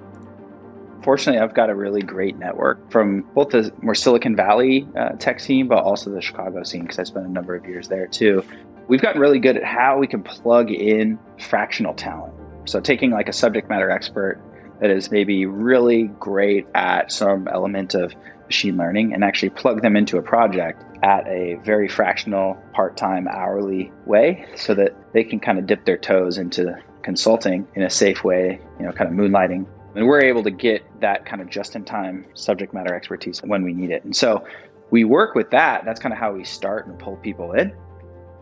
Fortunately, 1.03 1.41
I've 1.41 1.55
got 1.55 1.71
a 1.71 1.75
really 1.75 2.03
great 2.03 2.37
network 2.37 2.91
from 2.91 3.23
both 3.33 3.51
the 3.51 3.73
more 3.81 3.95
Silicon 3.95 4.35
Valley 4.35 4.89
uh, 4.97 5.11
tech 5.11 5.39
scene, 5.39 5.69
but 5.69 5.79
also 5.79 6.11
the 6.11 6.21
Chicago 6.21 6.65
scene 6.65 6.83
because 6.83 6.99
I 6.99 7.05
spent 7.05 7.27
a 7.27 7.31
number 7.31 7.55
of 7.55 7.65
years 7.65 7.87
there 7.87 8.09
too. 8.09 8.45
We've 8.89 9.01
gotten 9.01 9.21
really 9.21 9.39
good 9.39 9.57
at 9.57 9.65
how 9.65 9.99
we 9.99 10.09
can 10.09 10.23
plug 10.23 10.71
in 10.71 11.19
fractional 11.39 11.95
talent. 11.95 12.35
So, 12.65 12.81
taking 12.81 13.13
like 13.13 13.29
a 13.29 13.33
subject 13.33 13.69
matter 13.69 13.89
expert 13.89 14.41
that 14.81 14.91
is 14.91 15.11
maybe 15.11 15.47
really 15.47 16.05
great 16.21 16.67
at 16.75 17.11
some 17.11 17.49
element 17.49 17.95
of 17.95 18.15
machine 18.47 18.77
learning 18.77 19.13
and 19.13 19.25
actually 19.25 19.51
plug 19.51 19.83
them 19.83 19.97
into 19.97 20.19
a 20.19 20.23
project 20.23 20.83
at 21.03 21.27
a 21.27 21.55
very 21.65 21.89
fractional 21.89 22.57
part-time 22.73 23.27
hourly 23.29 23.93
way 24.07 24.47
so 24.55 24.75
that 24.75 24.95
they 25.13 25.25
can 25.25 25.41
kind 25.41 25.59
of 25.59 25.67
dip 25.67 25.85
their 25.85 25.97
toes 25.97 26.39
into 26.39 26.77
consulting 27.03 27.67
in 27.75 27.83
a 27.83 27.91
safe 27.91 28.25
way 28.25 28.61
you 28.79 28.87
know 28.87 28.93
kind 28.93 29.11
of 29.11 29.17
moonlighting. 29.17 29.67
And 29.95 30.07
we're 30.07 30.21
able 30.21 30.43
to 30.43 30.51
get 30.51 30.83
that 31.01 31.25
kind 31.25 31.41
of 31.41 31.49
just-in-time 31.49 32.27
subject 32.35 32.75
matter 32.75 32.95
expertise 32.95 33.43
when 33.43 33.65
we 33.65 33.73
need 33.73 33.91
it. 33.91 34.05
And 34.05 34.15
so 34.15 34.47
we 34.91 35.05
work 35.05 35.35
with 35.35 35.51
that. 35.51 35.87
That's 35.87 35.99
kind 35.99 36.13
of 36.13 36.19
how 36.19 36.35
we 36.35 36.45
start 36.45 36.87
and 36.87 36.99
pull 36.99 37.17
people 37.17 37.53
in. 37.53 37.75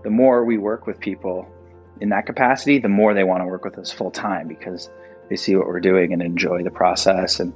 The 0.02 0.10
more 0.10 0.44
we 0.44 0.58
work 0.58 0.86
with 0.86 0.98
people 0.98 1.48
in 2.00 2.08
that 2.10 2.26
capacity 2.26 2.78
the 2.78 2.88
more 2.88 3.14
they 3.14 3.24
want 3.24 3.40
to 3.40 3.46
work 3.46 3.64
with 3.64 3.78
us 3.78 3.90
full 3.90 4.10
time 4.10 4.48
because 4.48 4.90
they 5.28 5.36
see 5.36 5.56
what 5.56 5.66
we're 5.66 5.80
doing 5.80 6.12
and 6.12 6.22
enjoy 6.22 6.62
the 6.62 6.70
process 6.70 7.40
and 7.40 7.52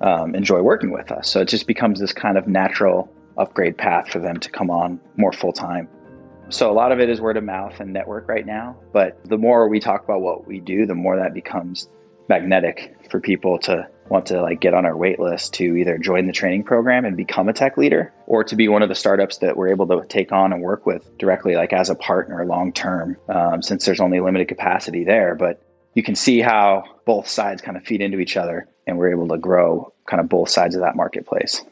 um, 0.00 0.34
enjoy 0.34 0.60
working 0.62 0.90
with 0.90 1.12
us. 1.12 1.30
So 1.30 1.40
it 1.40 1.48
just 1.48 1.66
becomes 1.66 2.00
this 2.00 2.12
kind 2.12 2.36
of 2.36 2.46
natural 2.46 3.12
upgrade 3.38 3.78
path 3.78 4.08
for 4.08 4.18
them 4.18 4.38
to 4.40 4.50
come 4.50 4.70
on 4.70 5.00
more 5.16 5.32
full 5.32 5.52
time. 5.52 5.88
So 6.48 6.70
a 6.70 6.74
lot 6.74 6.92
of 6.92 7.00
it 7.00 7.08
is 7.08 7.20
word 7.20 7.36
of 7.36 7.44
mouth 7.44 7.80
and 7.80 7.92
network 7.92 8.28
right 8.28 8.44
now. 8.44 8.76
But 8.92 9.24
the 9.24 9.38
more 9.38 9.68
we 9.68 9.80
talk 9.80 10.04
about 10.04 10.20
what 10.20 10.46
we 10.46 10.60
do, 10.60 10.84
the 10.86 10.94
more 10.94 11.16
that 11.16 11.32
becomes 11.32 11.88
magnetic 12.28 12.94
for 13.10 13.20
people 13.20 13.58
to 13.60 13.88
want 14.08 14.26
to 14.26 14.42
like 14.42 14.60
get 14.60 14.74
on 14.74 14.84
our 14.84 14.96
wait 14.96 15.18
list 15.18 15.54
to 15.54 15.76
either 15.76 15.96
join 15.96 16.26
the 16.26 16.32
training 16.32 16.62
program 16.62 17.04
and 17.04 17.16
become 17.16 17.48
a 17.48 17.52
tech 17.52 17.76
leader 17.76 18.12
or 18.26 18.44
to 18.44 18.56
be 18.56 18.68
one 18.68 18.82
of 18.82 18.88
the 18.88 18.94
startups 18.94 19.38
that 19.38 19.56
we're 19.56 19.68
able 19.68 19.86
to 19.86 20.06
take 20.06 20.32
on 20.32 20.52
and 20.52 20.62
work 20.62 20.84
with 20.84 21.16
directly 21.18 21.54
like 21.54 21.72
as 21.72 21.88
a 21.88 21.94
partner 21.94 22.44
long 22.44 22.72
term 22.72 23.16
um, 23.28 23.62
since 23.62 23.84
there's 23.84 24.00
only 24.00 24.20
limited 24.20 24.48
capacity 24.48 25.04
there 25.04 25.34
but 25.34 25.62
you 25.94 26.02
can 26.02 26.14
see 26.14 26.40
how 26.40 26.84
both 27.04 27.28
sides 27.28 27.62
kind 27.62 27.76
of 27.76 27.84
feed 27.84 28.00
into 28.00 28.18
each 28.18 28.36
other 28.36 28.68
and 28.86 28.98
we're 28.98 29.10
able 29.10 29.28
to 29.28 29.38
grow 29.38 29.92
kind 30.06 30.20
of 30.20 30.28
both 30.28 30.48
sides 30.48 30.74
of 30.74 30.80
that 30.82 30.96
marketplace. 30.96 31.62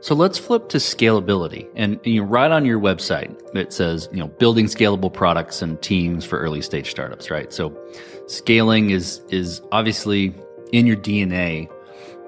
So 0.00 0.14
let's 0.14 0.38
flip 0.38 0.68
to 0.68 0.78
scalability. 0.78 1.68
And 1.74 1.98
you 2.04 2.22
right 2.22 2.50
on 2.50 2.64
your 2.64 2.78
website, 2.78 3.36
it 3.56 3.72
says, 3.72 4.08
you 4.12 4.18
know, 4.18 4.28
building 4.28 4.66
scalable 4.66 5.12
products 5.12 5.60
and 5.60 5.80
teams 5.82 6.24
for 6.24 6.38
early 6.38 6.62
stage 6.62 6.88
startups, 6.90 7.30
right? 7.30 7.52
So 7.52 7.76
scaling 8.26 8.90
is 8.90 9.20
is 9.28 9.60
obviously 9.72 10.34
in 10.72 10.86
your 10.86 10.96
DNA. 10.96 11.68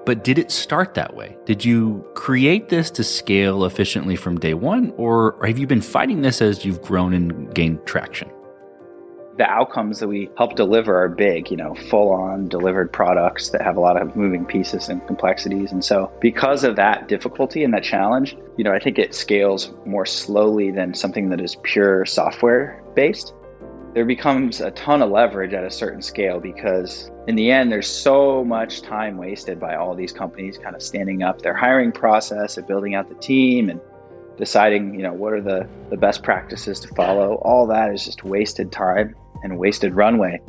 But 0.05 0.23
did 0.23 0.39
it 0.39 0.51
start 0.51 0.95
that 0.95 1.15
way? 1.15 1.37
Did 1.45 1.63
you 1.63 2.03
create 2.15 2.69
this 2.69 2.89
to 2.91 3.03
scale 3.03 3.65
efficiently 3.65 4.15
from 4.15 4.39
day 4.39 4.55
one, 4.55 4.93
or 4.97 5.37
have 5.45 5.59
you 5.59 5.67
been 5.67 5.81
fighting 5.81 6.23
this 6.23 6.41
as 6.41 6.65
you've 6.65 6.81
grown 6.81 7.13
and 7.13 7.53
gained 7.53 7.85
traction? 7.85 8.29
The 9.37 9.45
outcomes 9.49 9.99
that 9.99 10.07
we 10.07 10.29
help 10.37 10.55
deliver 10.55 11.01
are 11.01 11.07
big, 11.07 11.49
you 11.49 11.57
know, 11.57 11.73
full 11.89 12.11
on 12.11 12.47
delivered 12.49 12.91
products 12.91 13.49
that 13.49 13.61
have 13.61 13.77
a 13.77 13.79
lot 13.79 14.01
of 14.01 14.15
moving 14.15 14.45
pieces 14.45 14.89
and 14.89 15.05
complexities. 15.07 15.71
And 15.71 15.83
so, 15.83 16.11
because 16.19 16.63
of 16.63 16.75
that 16.75 17.07
difficulty 17.07 17.63
and 17.63 17.73
that 17.73 17.83
challenge, 17.83 18.37
you 18.57 18.63
know, 18.63 18.71
I 18.71 18.79
think 18.79 18.99
it 18.99 19.15
scales 19.15 19.73
more 19.85 20.05
slowly 20.05 20.71
than 20.71 20.93
something 20.93 21.29
that 21.29 21.39
is 21.39 21.55
pure 21.63 22.05
software 22.05 22.83
based. 22.93 23.33
There 23.93 24.05
becomes 24.05 24.61
a 24.61 24.71
ton 24.71 25.01
of 25.01 25.09
leverage 25.09 25.53
at 25.53 25.65
a 25.65 25.71
certain 25.71 26.01
scale 26.01 26.39
because, 26.39 27.11
in 27.27 27.35
the 27.35 27.51
end, 27.51 27.71
there's 27.71 27.87
so 27.87 28.43
much 28.43 28.81
time 28.81 29.17
wasted 29.17 29.59
by 29.59 29.75
all 29.75 29.95
these 29.95 30.13
companies 30.13 30.57
kind 30.57 30.75
of 30.75 30.81
standing 30.81 31.23
up 31.23 31.41
their 31.41 31.53
hiring 31.53 31.91
process 31.91 32.57
and 32.57 32.67
building 32.67 32.95
out 32.95 33.09
the 33.09 33.15
team 33.15 33.69
and 33.69 33.81
deciding, 34.37 34.95
you 34.95 35.03
know, 35.03 35.13
what 35.13 35.33
are 35.33 35.41
the, 35.41 35.67
the 35.89 35.97
best 35.97 36.23
practices 36.23 36.79
to 36.79 36.87
follow. 36.95 37.35
All 37.43 37.67
that 37.67 37.93
is 37.93 38.05
just 38.05 38.23
wasted 38.23 38.71
time 38.71 39.15
and 39.43 39.57
wasted 39.57 39.93
runway. 39.93 40.41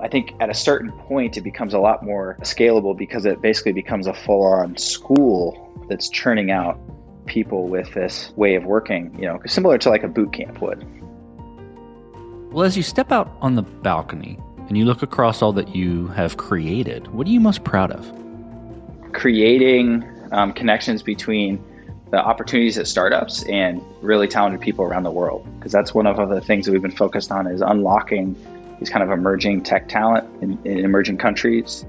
I 0.00 0.08
think 0.08 0.34
at 0.40 0.50
a 0.50 0.54
certain 0.54 0.90
point, 0.92 1.36
it 1.36 1.42
becomes 1.42 1.74
a 1.74 1.78
lot 1.78 2.04
more 2.04 2.36
scalable 2.40 2.96
because 2.96 3.24
it 3.24 3.40
basically 3.40 3.72
becomes 3.72 4.06
a 4.06 4.14
full 4.14 4.42
on 4.42 4.76
school 4.76 5.84
that's 5.88 6.08
churning 6.08 6.50
out 6.50 6.78
people 7.26 7.68
with 7.68 7.92
this 7.94 8.32
way 8.36 8.56
of 8.56 8.64
working, 8.64 9.14
you 9.16 9.26
know, 9.26 9.40
similar 9.46 9.78
to 9.78 9.90
like 9.90 10.02
a 10.02 10.08
boot 10.08 10.32
camp 10.32 10.60
would. 10.60 10.84
Well, 12.52 12.64
as 12.64 12.76
you 12.76 12.82
step 12.82 13.12
out 13.12 13.32
on 13.40 13.54
the 13.54 13.62
balcony 13.62 14.38
and 14.68 14.76
you 14.76 14.84
look 14.84 15.02
across 15.02 15.40
all 15.40 15.52
that 15.52 15.74
you 15.74 16.08
have 16.08 16.36
created, 16.36 17.06
what 17.08 17.26
are 17.26 17.30
you 17.30 17.40
most 17.40 17.62
proud 17.64 17.92
of? 17.92 18.12
Creating 19.12 20.04
um, 20.32 20.52
connections 20.52 21.02
between 21.02 21.62
the 22.10 22.18
opportunities 22.18 22.76
at 22.76 22.86
startups 22.86 23.44
and 23.44 23.80
really 24.02 24.26
talented 24.26 24.60
people 24.60 24.84
around 24.84 25.04
the 25.04 25.10
world 25.10 25.46
because 25.58 25.72
that's 25.72 25.94
one 25.94 26.06
of 26.06 26.28
the 26.28 26.40
things 26.40 26.66
that 26.66 26.72
we've 26.72 26.82
been 26.82 26.90
focused 26.90 27.30
on 27.30 27.46
is 27.46 27.60
unlocking 27.60 28.36
these 28.78 28.90
kind 28.90 29.02
of 29.02 29.10
emerging 29.10 29.62
tech 29.62 29.88
talent 29.88 30.28
in, 30.42 30.58
in 30.64 30.84
emerging 30.84 31.16
countries. 31.16 31.86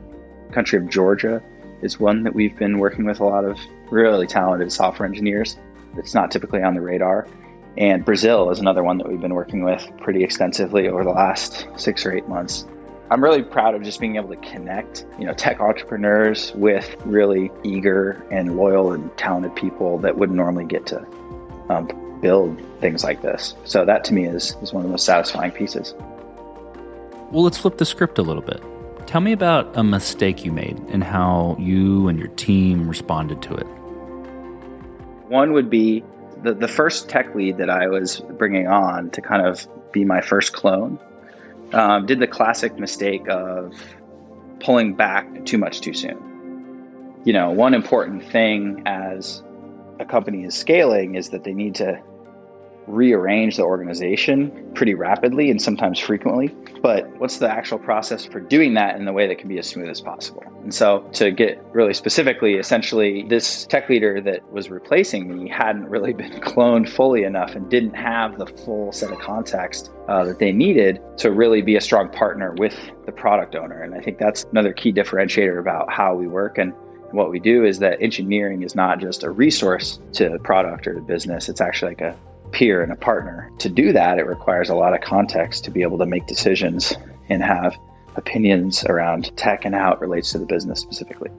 Country 0.52 0.78
of 0.78 0.88
georgia 0.88 1.42
is 1.82 2.00
one 2.00 2.24
that 2.24 2.34
we've 2.34 2.56
been 2.56 2.78
working 2.78 3.06
with 3.06 3.20
a 3.20 3.26
lot 3.26 3.44
of 3.44 3.60
really 3.90 4.28
talented 4.28 4.72
software 4.72 5.08
engineers. 5.08 5.58
It's 5.98 6.14
not 6.14 6.32
typically 6.32 6.62
on 6.62 6.76
the 6.76 6.82
radar. 6.82 7.28
And 7.78 8.06
brazil 8.06 8.52
is 8.52 8.60
another 8.60 8.84
one 8.84 9.00
that 9.00 9.10
we've 9.10 9.20
been 9.20 9.34
working 9.34 9.64
with 9.64 9.90
pretty 9.98 10.24
extensively 10.24 10.88
over 10.88 11.04
the 11.04 11.10
last 11.10 11.68
six 11.76 12.06
or 12.06 12.16
eight 12.16 12.28
months. 12.28 12.68
I'm 13.10 13.24
really 13.24 13.44
proud 13.44 13.76
of 13.76 13.84
just 13.84 14.00
being 14.00 14.16
able 14.16 14.30
to 14.30 14.38
connect, 14.38 15.06
you 15.20 15.26
know, 15.26 15.34
tech 15.34 15.60
entrepreneurs 15.60 16.54
with 16.54 16.96
really 17.06 17.52
eager 17.64 18.26
and 18.32 18.56
loyal 18.56 18.94
and 18.94 19.16
talented 19.18 19.56
people 19.56 19.98
that 20.00 20.18
wouldn't 20.18 20.38
normally 20.38 20.66
get 20.66 20.86
to 20.88 21.06
um, 21.70 21.88
build 22.24 22.60
things 22.80 23.04
like 23.04 23.22
this. 23.22 23.54
So 23.66 23.86
that 23.86 24.04
to 24.06 24.14
me 24.14 24.26
is, 24.26 24.56
is 24.64 24.74
one 24.74 24.82
of 24.82 24.88
the 24.88 24.92
most 24.92 25.06
satisfying 25.06 25.52
pieces. 25.52 25.94
Well, 27.30 27.44
let's 27.44 27.58
flip 27.58 27.78
the 27.78 27.86
script 27.86 28.18
a 28.18 28.24
little 28.24 28.42
bit. 28.42 28.64
Tell 29.06 29.22
me 29.22 29.34
about 29.34 29.70
a 29.78 29.84
mistake 29.84 30.46
you 30.46 30.52
made 30.52 30.80
and 30.90 31.04
how 31.04 31.58
you 31.60 32.08
and 32.08 32.18
your 32.18 32.30
team 32.30 32.88
responded 32.88 33.42
to 33.44 33.54
it. 33.54 33.68
One 35.28 35.54
would 35.54 35.70
be 35.70 36.04
the, 36.42 36.54
the 36.54 36.68
first 36.68 37.10
tech 37.10 37.36
lead 37.36 37.58
that 37.58 37.70
I 37.70 37.88
was 37.88 38.22
bringing 38.38 38.68
on 38.68 39.10
to 39.12 39.22
kind 39.22 39.46
of 39.46 39.68
be 39.92 40.06
my 40.06 40.22
first 40.22 40.54
clone 40.54 40.98
um, 41.74 42.06
did 42.06 42.20
the 42.20 42.28
classic 42.28 42.78
mistake 42.80 43.28
of 43.30 43.74
pulling 44.60 44.94
back 44.94 45.46
too 45.46 45.58
much 45.58 45.82
too 45.82 45.94
soon. 45.94 46.18
You 47.26 47.34
know, 47.34 47.52
one 47.52 47.74
important 47.74 48.24
thing 48.24 48.84
as 48.86 49.44
a 50.00 50.06
company 50.06 50.44
is 50.44 50.56
scaling 50.56 51.16
is 51.16 51.30
that 51.30 51.44
they 51.44 51.54
need 51.54 51.76
to 51.76 52.02
rearrange 52.88 53.58
the 53.58 53.64
organization 53.64 54.52
pretty 54.76 54.94
rapidly 54.94 55.50
and 55.50 55.62
sometimes 55.62 56.00
frequently. 56.00 56.48
But 56.82 57.08
what's 57.20 57.38
the 57.38 57.50
actual 57.50 57.80
process 57.80 58.26
for 58.26 58.40
doing 58.40 58.74
that 58.74 58.96
in 58.96 59.06
the 59.06 59.14
way 59.14 59.28
that 59.28 59.38
can 59.38 59.48
be 59.48 59.58
as 59.58 59.68
smooth 59.68 59.90
as 59.90 60.02
possible? 60.02 60.44
And 60.64 60.74
so, 60.74 61.00
to 61.14 61.32
get 61.32 61.64
really 61.74 61.94
specifically, 61.94 62.56
essentially, 62.56 63.24
this 63.24 63.66
tech 63.66 63.90
leader 63.90 64.22
that 64.22 64.50
was 64.52 64.70
replacing 64.70 65.34
me 65.34 65.50
hadn't 65.50 65.90
really 65.90 66.14
been 66.24 66.32
cloned 66.42 66.90
fully 66.90 67.24
enough 67.24 67.56
and 67.56 67.70
didn't 67.70 67.94
have 67.94 68.38
the 68.38 68.48
full 68.48 68.92
set 68.92 69.12
of 69.12 69.20
context 69.20 69.92
uh, 70.08 70.26
that 70.26 70.40
they 70.40 70.52
needed 70.52 71.00
to 71.18 71.32
really 71.32 71.62
be 71.62 71.76
a 71.76 71.82
strong 71.82 72.10
partner 72.10 72.54
with 72.58 72.76
the 73.06 73.12
product 73.12 73.56
owner. 73.56 73.82
And 73.82 73.94
I 73.94 74.00
think 74.00 74.18
that's 74.18 74.46
another 74.52 74.74
key 74.74 74.92
differentiator 74.92 75.60
about 75.60 75.92
how 75.92 76.16
we 76.16 76.28
work. 76.28 76.58
And 76.58 76.74
what 77.12 77.30
we 77.30 77.40
do 77.40 77.64
is 77.64 77.80
that 77.80 78.02
engineering 78.02 78.64
is 78.64 78.76
not 78.76 79.00
just 79.00 79.24
a 79.24 79.30
resource 79.30 80.00
to 80.14 80.30
the 80.30 80.40
product 80.40 80.88
or 80.88 80.96
the 80.96 81.02
business, 81.02 81.48
it's 81.48 81.62
actually 81.62 81.92
like 81.92 82.02
a 82.02 82.18
peer 82.54 82.82
and 82.82 82.92
a 82.92 82.96
partner. 82.96 83.52
To 83.60 83.70
do 83.70 83.92
that, 83.92 84.18
it 84.18 84.26
requires 84.26 84.70
a 84.70 84.76
lot 84.76 84.94
of 84.94 85.02
context 85.02 85.66
to 85.66 85.72
be 85.72 85.82
able 85.82 85.98
to 85.98 86.06
make 86.06 86.28
decisions 86.28 86.94
and 87.30 87.44
have 87.44 87.76
opinions 88.16 88.86
around 88.86 89.36
tech 89.36 89.66
and 89.66 89.76
how 89.76 89.92
it 89.92 90.00
relates 90.00 90.32
to 90.32 90.38
the 90.38 90.46
business 90.46 90.80
specifically. 90.80 91.30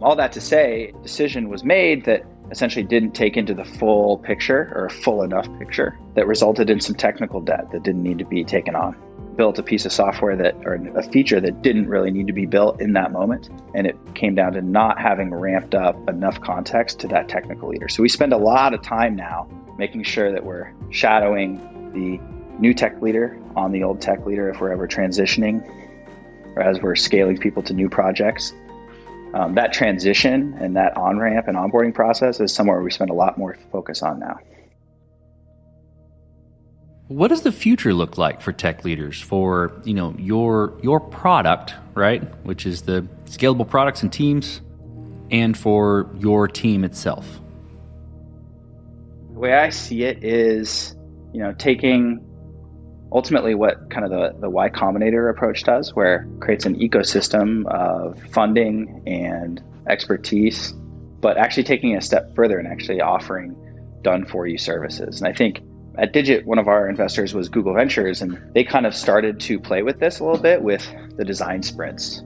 All 0.00 0.14
that 0.16 0.32
to 0.32 0.40
say, 0.40 0.92
decision 1.02 1.48
was 1.48 1.64
made 1.64 2.04
that 2.04 2.24
essentially 2.50 2.84
didn't 2.84 3.12
take 3.12 3.36
into 3.36 3.54
the 3.54 3.64
full 3.64 4.18
picture 4.18 4.72
or 4.74 4.86
a 4.86 4.90
full 4.90 5.22
enough 5.22 5.48
picture 5.58 5.98
that 6.14 6.26
resulted 6.26 6.68
in 6.68 6.80
some 6.80 6.94
technical 6.94 7.40
debt 7.40 7.70
that 7.72 7.82
didn't 7.82 8.02
need 8.02 8.18
to 8.18 8.26
be 8.26 8.44
taken 8.44 8.76
on. 8.76 8.94
Built 9.36 9.58
a 9.58 9.62
piece 9.62 9.86
of 9.86 9.92
software 9.92 10.36
that, 10.36 10.54
or 10.66 10.74
a 10.74 11.02
feature 11.04 11.40
that 11.40 11.62
didn't 11.62 11.88
really 11.88 12.10
need 12.10 12.26
to 12.26 12.34
be 12.34 12.44
built 12.44 12.78
in 12.82 12.92
that 12.92 13.12
moment. 13.12 13.48
And 13.74 13.86
it 13.86 13.96
came 14.14 14.34
down 14.34 14.52
to 14.52 14.60
not 14.60 15.00
having 15.00 15.32
ramped 15.32 15.74
up 15.74 15.96
enough 16.10 16.38
context 16.42 17.00
to 17.00 17.08
that 17.08 17.30
technical 17.30 17.70
leader. 17.70 17.88
So 17.88 18.02
we 18.02 18.10
spend 18.10 18.34
a 18.34 18.38
lot 18.38 18.74
of 18.74 18.82
time 18.82 19.16
now 19.16 19.48
making 19.78 20.02
sure 20.02 20.32
that 20.32 20.44
we're 20.44 20.72
shadowing 20.90 21.58
the 21.92 22.20
new 22.60 22.74
tech 22.74 23.00
leader 23.02 23.38
on 23.56 23.72
the 23.72 23.82
old 23.82 24.00
tech 24.00 24.24
leader 24.26 24.48
if 24.48 24.60
we're 24.60 24.72
ever 24.72 24.86
transitioning 24.86 25.66
or 26.56 26.62
as 26.62 26.80
we're 26.80 26.96
scaling 26.96 27.38
people 27.38 27.62
to 27.62 27.72
new 27.72 27.88
projects 27.88 28.52
um, 29.34 29.54
that 29.54 29.72
transition 29.72 30.54
and 30.60 30.76
that 30.76 30.96
on 30.96 31.18
ramp 31.18 31.48
and 31.48 31.56
onboarding 31.56 31.94
process 31.94 32.40
is 32.40 32.52
somewhere 32.52 32.82
we 32.82 32.90
spend 32.90 33.10
a 33.10 33.14
lot 33.14 33.38
more 33.38 33.56
focus 33.70 34.02
on 34.02 34.18
now. 34.20 34.38
What 37.08 37.28
does 37.28 37.42
the 37.42 37.52
future 37.52 37.92
look 37.92 38.16
like 38.16 38.40
for 38.40 38.52
tech 38.52 38.84
leaders 38.84 39.20
for 39.20 39.80
you 39.84 39.94
know 39.94 40.14
your 40.18 40.78
your 40.82 41.00
product 41.00 41.74
right, 41.94 42.22
which 42.44 42.64
is 42.66 42.82
the 42.82 43.06
scalable 43.26 43.68
products 43.68 44.02
and 44.02 44.12
teams, 44.12 44.60
and 45.30 45.56
for 45.56 46.10
your 46.18 46.48
team 46.48 46.84
itself? 46.84 47.41
Way 49.42 49.54
I 49.54 49.70
see 49.70 50.04
it 50.04 50.22
is, 50.22 50.94
you 51.32 51.40
know, 51.40 51.52
taking 51.54 52.24
ultimately 53.10 53.56
what 53.56 53.90
kind 53.90 54.04
of 54.04 54.12
the, 54.12 54.38
the 54.38 54.48
Y 54.48 54.68
Combinator 54.68 55.28
approach 55.28 55.64
does, 55.64 55.96
where 55.96 56.28
it 56.32 56.40
creates 56.40 56.64
an 56.64 56.76
ecosystem 56.76 57.66
of 57.66 58.22
funding 58.30 59.02
and 59.04 59.60
expertise, 59.88 60.72
but 61.20 61.36
actually 61.38 61.64
taking 61.64 61.96
a 61.96 62.00
step 62.00 62.32
further 62.36 62.56
and 62.56 62.68
actually 62.68 63.00
offering 63.00 63.56
done 64.02 64.24
for 64.24 64.46
you 64.46 64.56
services. 64.56 65.20
And 65.20 65.26
I 65.26 65.32
think 65.32 65.58
at 65.98 66.12
Digit, 66.12 66.46
one 66.46 66.60
of 66.60 66.68
our 66.68 66.88
investors 66.88 67.34
was 67.34 67.48
Google 67.48 67.74
Ventures, 67.74 68.22
and 68.22 68.38
they 68.54 68.62
kind 68.62 68.86
of 68.86 68.94
started 68.94 69.40
to 69.40 69.58
play 69.58 69.82
with 69.82 69.98
this 69.98 70.20
a 70.20 70.24
little 70.24 70.40
bit 70.40 70.62
with 70.62 70.88
the 71.16 71.24
design 71.24 71.64
sprints. 71.64 72.22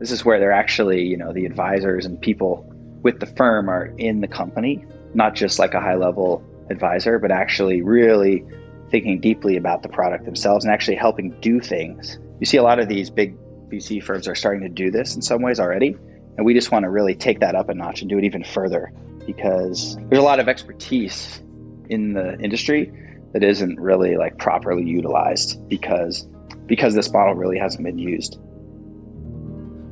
This 0.00 0.10
is 0.10 0.24
where 0.24 0.40
they're 0.40 0.50
actually, 0.50 1.04
you 1.04 1.16
know, 1.16 1.32
the 1.32 1.46
advisors 1.46 2.06
and 2.06 2.20
people 2.20 2.68
with 3.02 3.20
the 3.20 3.26
firm 3.26 3.68
are 3.68 3.94
in 3.98 4.20
the 4.20 4.26
company, 4.26 4.84
not 5.14 5.36
just 5.36 5.60
like 5.60 5.72
a 5.72 5.80
high 5.80 5.94
level 5.94 6.44
advisor, 6.70 7.18
but 7.18 7.30
actually 7.30 7.82
really 7.82 8.44
thinking 8.90 9.20
deeply 9.20 9.56
about 9.56 9.82
the 9.82 9.88
product 9.88 10.24
themselves 10.24 10.64
and 10.64 10.72
actually 10.72 10.96
helping 10.96 11.30
do 11.40 11.60
things. 11.60 12.18
You 12.40 12.46
see 12.46 12.56
a 12.56 12.62
lot 12.62 12.78
of 12.78 12.88
these 12.88 13.10
big 13.10 13.36
VC 13.68 14.02
firms 14.02 14.28
are 14.28 14.34
starting 14.34 14.62
to 14.62 14.68
do 14.68 14.90
this 14.90 15.16
in 15.16 15.22
some 15.22 15.42
ways 15.42 15.58
already. 15.58 15.96
And 16.36 16.44
we 16.44 16.54
just 16.54 16.70
want 16.70 16.84
to 16.84 16.90
really 16.90 17.14
take 17.14 17.40
that 17.40 17.54
up 17.54 17.68
a 17.68 17.74
notch 17.74 18.00
and 18.00 18.10
do 18.10 18.18
it 18.18 18.24
even 18.24 18.44
further 18.44 18.92
because 19.26 19.96
there's 20.08 20.20
a 20.20 20.24
lot 20.24 20.38
of 20.38 20.48
expertise 20.48 21.42
in 21.88 22.12
the 22.12 22.38
industry 22.40 22.92
that 23.32 23.42
isn't 23.42 23.80
really 23.80 24.16
like 24.16 24.38
properly 24.38 24.84
utilized 24.84 25.66
because 25.68 26.28
because 26.66 26.94
this 26.94 27.10
model 27.12 27.34
really 27.34 27.58
hasn't 27.58 27.84
been 27.84 27.98
used. 27.98 28.38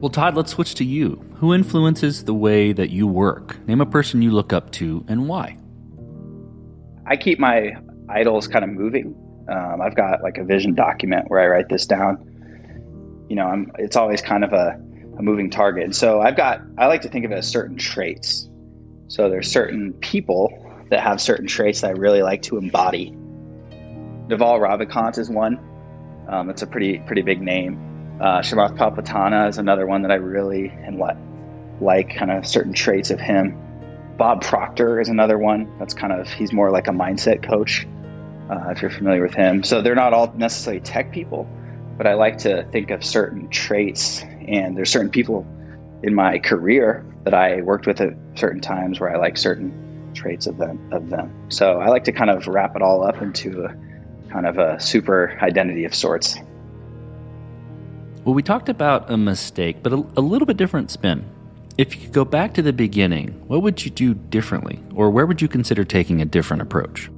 Well, 0.01 0.11
Todd, 0.11 0.37
let's 0.37 0.53
switch 0.53 0.75
to 0.77 0.85
you. 0.85 1.25
Who 1.37 1.55
influences 1.55 2.25
the 2.25 2.35
way 2.35 2.73
that 2.73 2.91
you 2.91 3.07
work? 3.07 3.67
Name 3.67 3.81
a 3.81 3.87
person 3.87 4.23
you 4.23 4.33
look 4.33 4.53
up 4.53 4.71
to 4.73 5.05
and 5.09 5.29
why. 5.29 5.57
I 7.07 7.17
keep 7.17 7.39
my 7.39 7.73
idols 8.09 8.49
kind 8.49 8.65
of 8.65 8.71
moving. 8.71 9.15
Um, 9.49 9.81
I've 9.83 9.95
got 9.95 10.23
like 10.23 10.39
a 10.39 10.45
vision 10.45 10.75
document 10.75 11.27
where 11.29 11.41
I 11.41 11.47
write 11.47 11.69
this 11.69 11.87
down. 11.87 12.19
You 13.29 13.37
know, 13.37 13.47
I'm, 13.47 13.71
it's 13.79 13.97
always 13.97 14.23
kind 14.23 14.45
of 14.45 14.53
a, 14.53 14.81
a 15.19 15.23
moving 15.23 15.51
target. 15.51 15.95
So 15.95 16.21
I've 16.21 16.37
got, 16.37 16.61
I 16.79 16.87
like 16.87 17.03
to 17.03 17.09
think 17.09 17.25
of 17.25 17.33
it 17.33 17.37
as 17.37 17.49
certain 17.49 17.77
traits. 17.77 18.49
So 19.09 19.29
there's 19.29 19.51
certain 19.51 19.93
people 19.95 20.51
that 20.91 21.01
have 21.01 21.21
certain 21.21 21.47
traits 21.47 21.83
that 21.83 21.89
I 21.89 21.93
really 21.93 22.23
like 22.23 22.43
to 22.43 22.57
embody. 22.57 23.11
Naval 24.29 24.59
Ravikant 24.59 25.19
is 25.19 25.29
one. 25.29 25.59
Um, 26.29 26.49
it's 26.49 26.63
a 26.63 26.67
pretty 26.67 26.99
pretty 27.01 27.23
big 27.23 27.43
name. 27.43 28.19
Uh, 28.21 28.41
Chamath 28.41 28.77
Palihapitiya 28.77 29.49
is 29.49 29.59
another 29.59 29.87
one 29.87 30.03
that 30.03 30.11
I 30.11 30.15
really 30.15 30.69
and 30.69 30.99
what 30.99 31.17
like 31.81 32.15
kind 32.15 32.31
of 32.31 32.47
certain 32.47 32.73
traits 32.73 33.11
of 33.11 33.21
him. 33.21 33.61
Bob 34.17 34.43
Proctor 34.43 35.01
is 35.01 35.09
another 35.09 35.39
one. 35.39 35.71
That's 35.79 35.95
kind 35.95 36.13
of 36.13 36.29
he's 36.29 36.53
more 36.53 36.71
like 36.71 36.87
a 36.87 36.93
mindset 36.93 37.43
coach 37.43 37.87
uh, 38.51 38.71
if 38.71 38.81
you're 38.81 38.91
familiar 38.91 39.23
with 39.23 39.35
him. 39.35 39.63
So 39.63 39.83
they're 39.83 39.95
not 39.95 40.13
all 40.13 40.33
necessarily 40.37 40.81
tech 40.81 41.13
people, 41.13 41.49
but 41.97 42.07
I 42.07 42.15
like 42.15 42.39
to 42.39 42.65
think 42.71 42.91
of 42.91 43.05
certain 43.05 43.49
traits. 43.49 44.23
And 44.47 44.77
there's 44.77 44.91
certain 44.91 45.11
people 45.11 45.47
in 46.03 46.15
my 46.15 46.39
career 46.39 47.05
that 47.25 47.35
I 47.35 47.63
worked 47.63 47.87
with 47.87 48.01
at 48.01 48.15
certain 48.37 48.61
times 48.61 49.01
where 49.01 49.15
I 49.15 49.19
like 49.19 49.37
certain 49.37 50.13
traits 50.15 50.47
of 50.47 50.59
them. 50.59 50.79
Of 50.93 51.11
them. 51.11 51.33
So 51.49 51.81
I 51.81 51.89
like 51.89 52.05
to 52.05 52.13
kind 52.13 52.31
of 52.31 52.47
wrap 52.47 52.77
it 52.77 52.83
all 52.83 53.05
up 53.05 53.21
into 53.21 53.65
a 53.65 53.75
kind 54.31 54.47
of 54.47 54.59
a 54.59 54.79
super 54.79 55.37
identity 55.43 55.85
of 55.85 55.95
sorts. 55.95 56.37
Well, 58.25 58.35
we 58.35 58.43
talked 58.43 58.69
about 58.69 59.11
a 59.11 59.17
mistake, 59.17 59.83
but 59.83 59.93
a, 59.93 59.97
a 60.17 60.21
little 60.21 60.47
bit 60.47 60.57
different 60.57 60.91
spin. 60.91 61.25
If 61.77 61.95
you 61.95 62.03
could 62.03 62.13
go 62.13 62.25
back 62.25 62.55
to 62.55 62.63
the 62.63 62.73
beginning, 62.73 63.29
what 63.49 63.63
would 63.63 63.85
you 63.85 63.91
do 63.91 64.15
differently, 64.15 64.81
or 64.95 65.11
where 65.11 65.27
would 65.27 65.43
you 65.43 65.49
consider 65.49 65.85
taking 65.85 66.21
a 66.21 66.25
different 66.25 66.63
approach? 66.63 67.11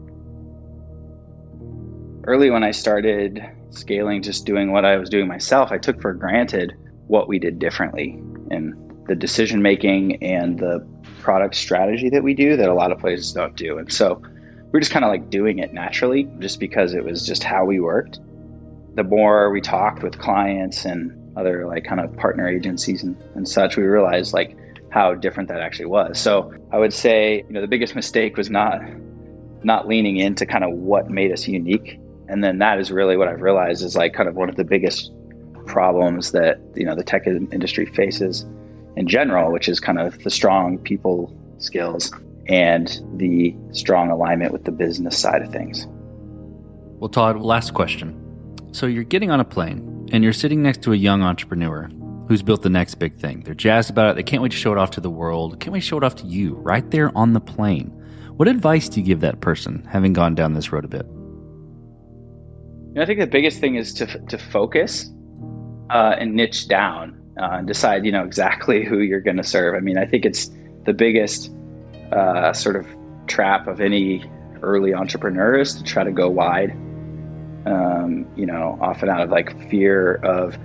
early 2.27 2.51
when 2.51 2.64
I 2.64 2.73
started 2.73 3.45
scaling, 3.71 4.23
just 4.23 4.45
doing 4.45 4.73
what 4.73 4.85
I 4.85 4.97
was 4.97 5.09
doing 5.09 5.29
myself, 5.29 5.71
I 5.71 5.79
took 5.79 6.01
for 6.01 6.12
granted 6.12 6.75
what 7.07 7.29
we 7.29 7.38
did 7.38 7.59
differently 7.59 8.21
and 8.51 8.75
the 9.07 9.14
decision 9.14 9.62
making 9.62 10.23
and 10.23 10.59
the 10.59 10.85
product 11.21 11.55
strategy 11.55 12.11
that 12.11 12.23
we 12.23 12.35
do 12.35 12.57
that 12.57 12.69
a 12.69 12.75
lot 12.75 12.90
of 12.90 12.99
places 12.99 13.33
don't 13.33 13.55
do. 13.55 13.79
And 13.79 13.92
so 13.92 14.21
we're 14.73 14.81
just 14.81 14.92
kind 14.92 15.05
of 15.05 15.11
like 15.11 15.31
doing 15.31 15.61
it 15.61 15.73
naturally 15.73 16.29
just 16.40 16.59
because 16.59 16.95
it 16.95 17.05
was 17.05 17.25
just 17.25 17.45
how 17.45 17.64
we 17.64 17.79
worked. 17.79 18.19
The 18.97 19.05
more 19.05 19.51
we 19.51 19.61
talked 19.61 20.03
with 20.03 20.19
clients 20.19 20.85
and 20.85 21.12
other 21.37 21.66
like 21.66 21.85
kind 21.85 22.01
of 22.01 22.14
partner 22.16 22.49
agencies 22.49 23.03
and, 23.03 23.16
and 23.35 23.49
such, 23.49 23.77
we 23.77 23.83
realized 23.83 24.33
like 24.33 24.57
how 24.90 25.14
different 25.14 25.49
that 25.49 25.61
actually 25.61 25.87
was. 25.87 26.18
So 26.18 26.55
I 26.72 26.79
would 26.79 26.92
say, 26.92 27.44
you 27.46 27.53
know, 27.53 27.61
the 27.61 27.68
biggest 27.68 27.94
mistake 27.94 28.37
was 28.37 28.51
not 28.51 28.81
not 29.62 29.88
leaning 29.88 30.18
into 30.18 30.46
kind 30.46 30.62
of 30.62 30.70
what 30.72 31.11
made 31.11 31.33
us 31.33 31.49
unique 31.49 31.99
and 32.29 32.42
then 32.42 32.59
that 32.59 32.79
is 32.79 32.90
really 32.90 33.16
what 33.16 33.29
I've 33.29 33.40
realized 33.40 33.83
is 33.83 33.96
like 33.96 34.12
kind 34.12 34.29
of 34.29 34.35
one 34.35 34.49
of 34.49 34.57
the 34.57 34.64
biggest 34.64 35.12
problems 35.66 36.33
that 36.33 36.61
you 36.75 36.85
know 36.85 36.94
the 36.94 37.05
tech 37.05 37.27
industry 37.27 37.87
faces 37.87 38.46
in 38.96 39.07
general, 39.07 39.53
which 39.53 39.68
is 39.68 39.79
kind 39.79 39.99
of 39.99 40.22
the 40.22 40.31
strong 40.31 40.79
people 40.79 41.33
skills 41.59 42.12
and 42.46 43.01
the 43.16 43.55
strong 43.72 44.11
alignment 44.11 44.53
with 44.53 44.64
the 44.64 44.70
business 44.70 45.18
side 45.18 45.42
of 45.42 45.53
things. 45.53 45.87
Well, 46.99 47.09
Todd, 47.09 47.38
last 47.40 47.75
question. 47.75 48.22
So 48.72 48.87
you're 48.87 49.05
getting 49.05 49.31
on 49.31 49.40
a 49.40 49.44
plane 49.44 49.96
and 50.12 50.23
you're 50.25 50.33
sitting 50.33 50.62
next 50.62 50.83
to 50.83 50.92
a 50.92 50.97
young 50.97 51.23
entrepreneur 51.23 51.88
who's 52.29 52.42
built 52.42 52.62
the 52.62 52.71
next 52.71 52.97
big 52.97 53.19
thing. 53.19 53.40
They're 53.40 53.55
jazzed 53.55 53.90
about 53.90 54.11
it. 54.11 54.16
They 54.16 54.23
can't 54.23 54.42
wait 54.42 54.53
to 54.53 54.59
show 54.59 54.73
it 54.73 54.79
off 54.79 54.90
to 54.92 55.01
the 55.01 55.11
world. 55.11 55.61
Can't 55.61 55.73
wait 55.73 55.81
to 55.81 55.87
show 55.87 55.99
it 55.99 56.05
off 56.05 56.16
to 56.16 56.27
you 56.27 56.55
right 56.55 56.88
there 56.90 57.16
on 57.16 57.33
the 57.33 57.40
plane. 57.40 57.88
What 58.37 58.49
advice 58.49 58.88
do 58.88 59.01
you 59.01 59.07
give 59.07 59.21
that 59.21 59.40
person 59.40 59.87
having 59.90 60.12
gone 60.12 60.35
down 60.35 60.55
this 60.55 60.73
road 60.73 60.85
a 60.85 60.88
bit? 60.88 61.07
know, 62.97 63.03
I 63.03 63.07
think 63.07 63.21
the 63.21 63.27
biggest 63.27 63.61
thing 63.61 63.77
is 63.77 63.92
to 63.95 64.07
to 64.07 64.38
focus 64.38 65.11
uh, 65.90 66.16
and 66.19 66.35
niche 66.35 66.66
down 66.66 67.21
uh, 67.40 67.51
and 67.53 67.66
decide, 67.66 68.05
you 68.05 68.12
know, 68.12 68.25
exactly 68.25 68.85
who 68.85 69.01
you're 69.01 69.21
going 69.21 69.37
to 69.37 69.45
serve. 69.45 69.75
I 69.75 69.81
mean, 69.81 69.99
I 69.99 70.07
think 70.07 70.25
it's 70.25 70.51
the 70.85 70.92
biggest 70.92 71.53
uh, 72.12 72.53
sort 72.53 72.77
of 72.77 72.87
trap 73.27 73.69
of 73.69 73.81
any 73.81 74.25
early 74.62 74.95
entrepreneur 74.95 75.59
is 75.61 75.75
to 75.75 75.85
try 75.85 76.03
to 76.03 76.11
go 76.11 76.29
wide. 76.29 76.75
Um, 77.67 78.27
you 78.37 78.47
know, 78.47 78.79
often 78.81 79.09
out 79.09 79.21
of 79.21 79.31
like 79.31 79.69
fear 79.69 80.15
of, 80.17 80.57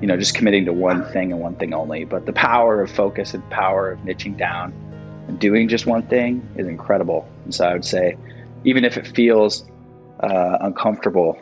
you 0.00 0.06
know, 0.06 0.16
just 0.16 0.34
committing 0.34 0.64
to 0.64 0.72
one 0.72 1.04
thing 1.12 1.30
and 1.30 1.40
one 1.40 1.54
thing 1.56 1.74
only. 1.74 2.04
But 2.04 2.24
the 2.26 2.32
power 2.32 2.80
of 2.80 2.90
focus 2.90 3.34
and 3.34 3.48
power 3.50 3.92
of 3.92 4.00
niching 4.00 4.36
down 4.38 4.72
and 5.28 5.38
doing 5.38 5.68
just 5.68 5.86
one 5.86 6.06
thing 6.06 6.46
is 6.56 6.66
incredible. 6.66 7.28
And 7.44 7.54
so 7.54 7.66
I 7.66 7.74
would 7.74 7.84
say, 7.84 8.16
even 8.64 8.84
if 8.84 8.96
it 8.96 9.06
feels 9.06 9.64
uh, 10.20 10.58
uncomfortable, 10.62 11.40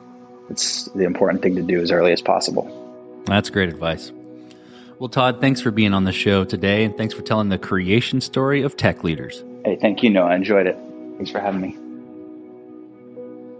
it's 0.50 0.86
the 0.86 1.04
important 1.04 1.42
thing 1.42 1.54
to 1.54 1.62
do 1.62 1.80
as 1.80 1.90
early 1.92 2.12
as 2.12 2.20
possible. 2.20 3.22
That's 3.26 3.48
great 3.50 3.68
advice. 3.68 4.12
Well, 4.98 5.08
Todd, 5.08 5.40
thanks 5.40 5.60
for 5.60 5.70
being 5.70 5.94
on 5.94 6.04
the 6.04 6.12
show 6.12 6.44
today, 6.44 6.84
and 6.84 6.96
thanks 6.96 7.14
for 7.14 7.22
telling 7.22 7.48
the 7.48 7.58
creation 7.58 8.20
story 8.20 8.60
of 8.62 8.76
tech 8.76 9.02
leaders. 9.02 9.42
Hey, 9.64 9.78
thank 9.80 10.02
you, 10.02 10.10
Noah. 10.10 10.30
I 10.30 10.34
enjoyed 10.34 10.66
it. 10.66 10.76
Thanks 11.16 11.30
for 11.30 11.38
having 11.38 11.60
me. 11.60 11.89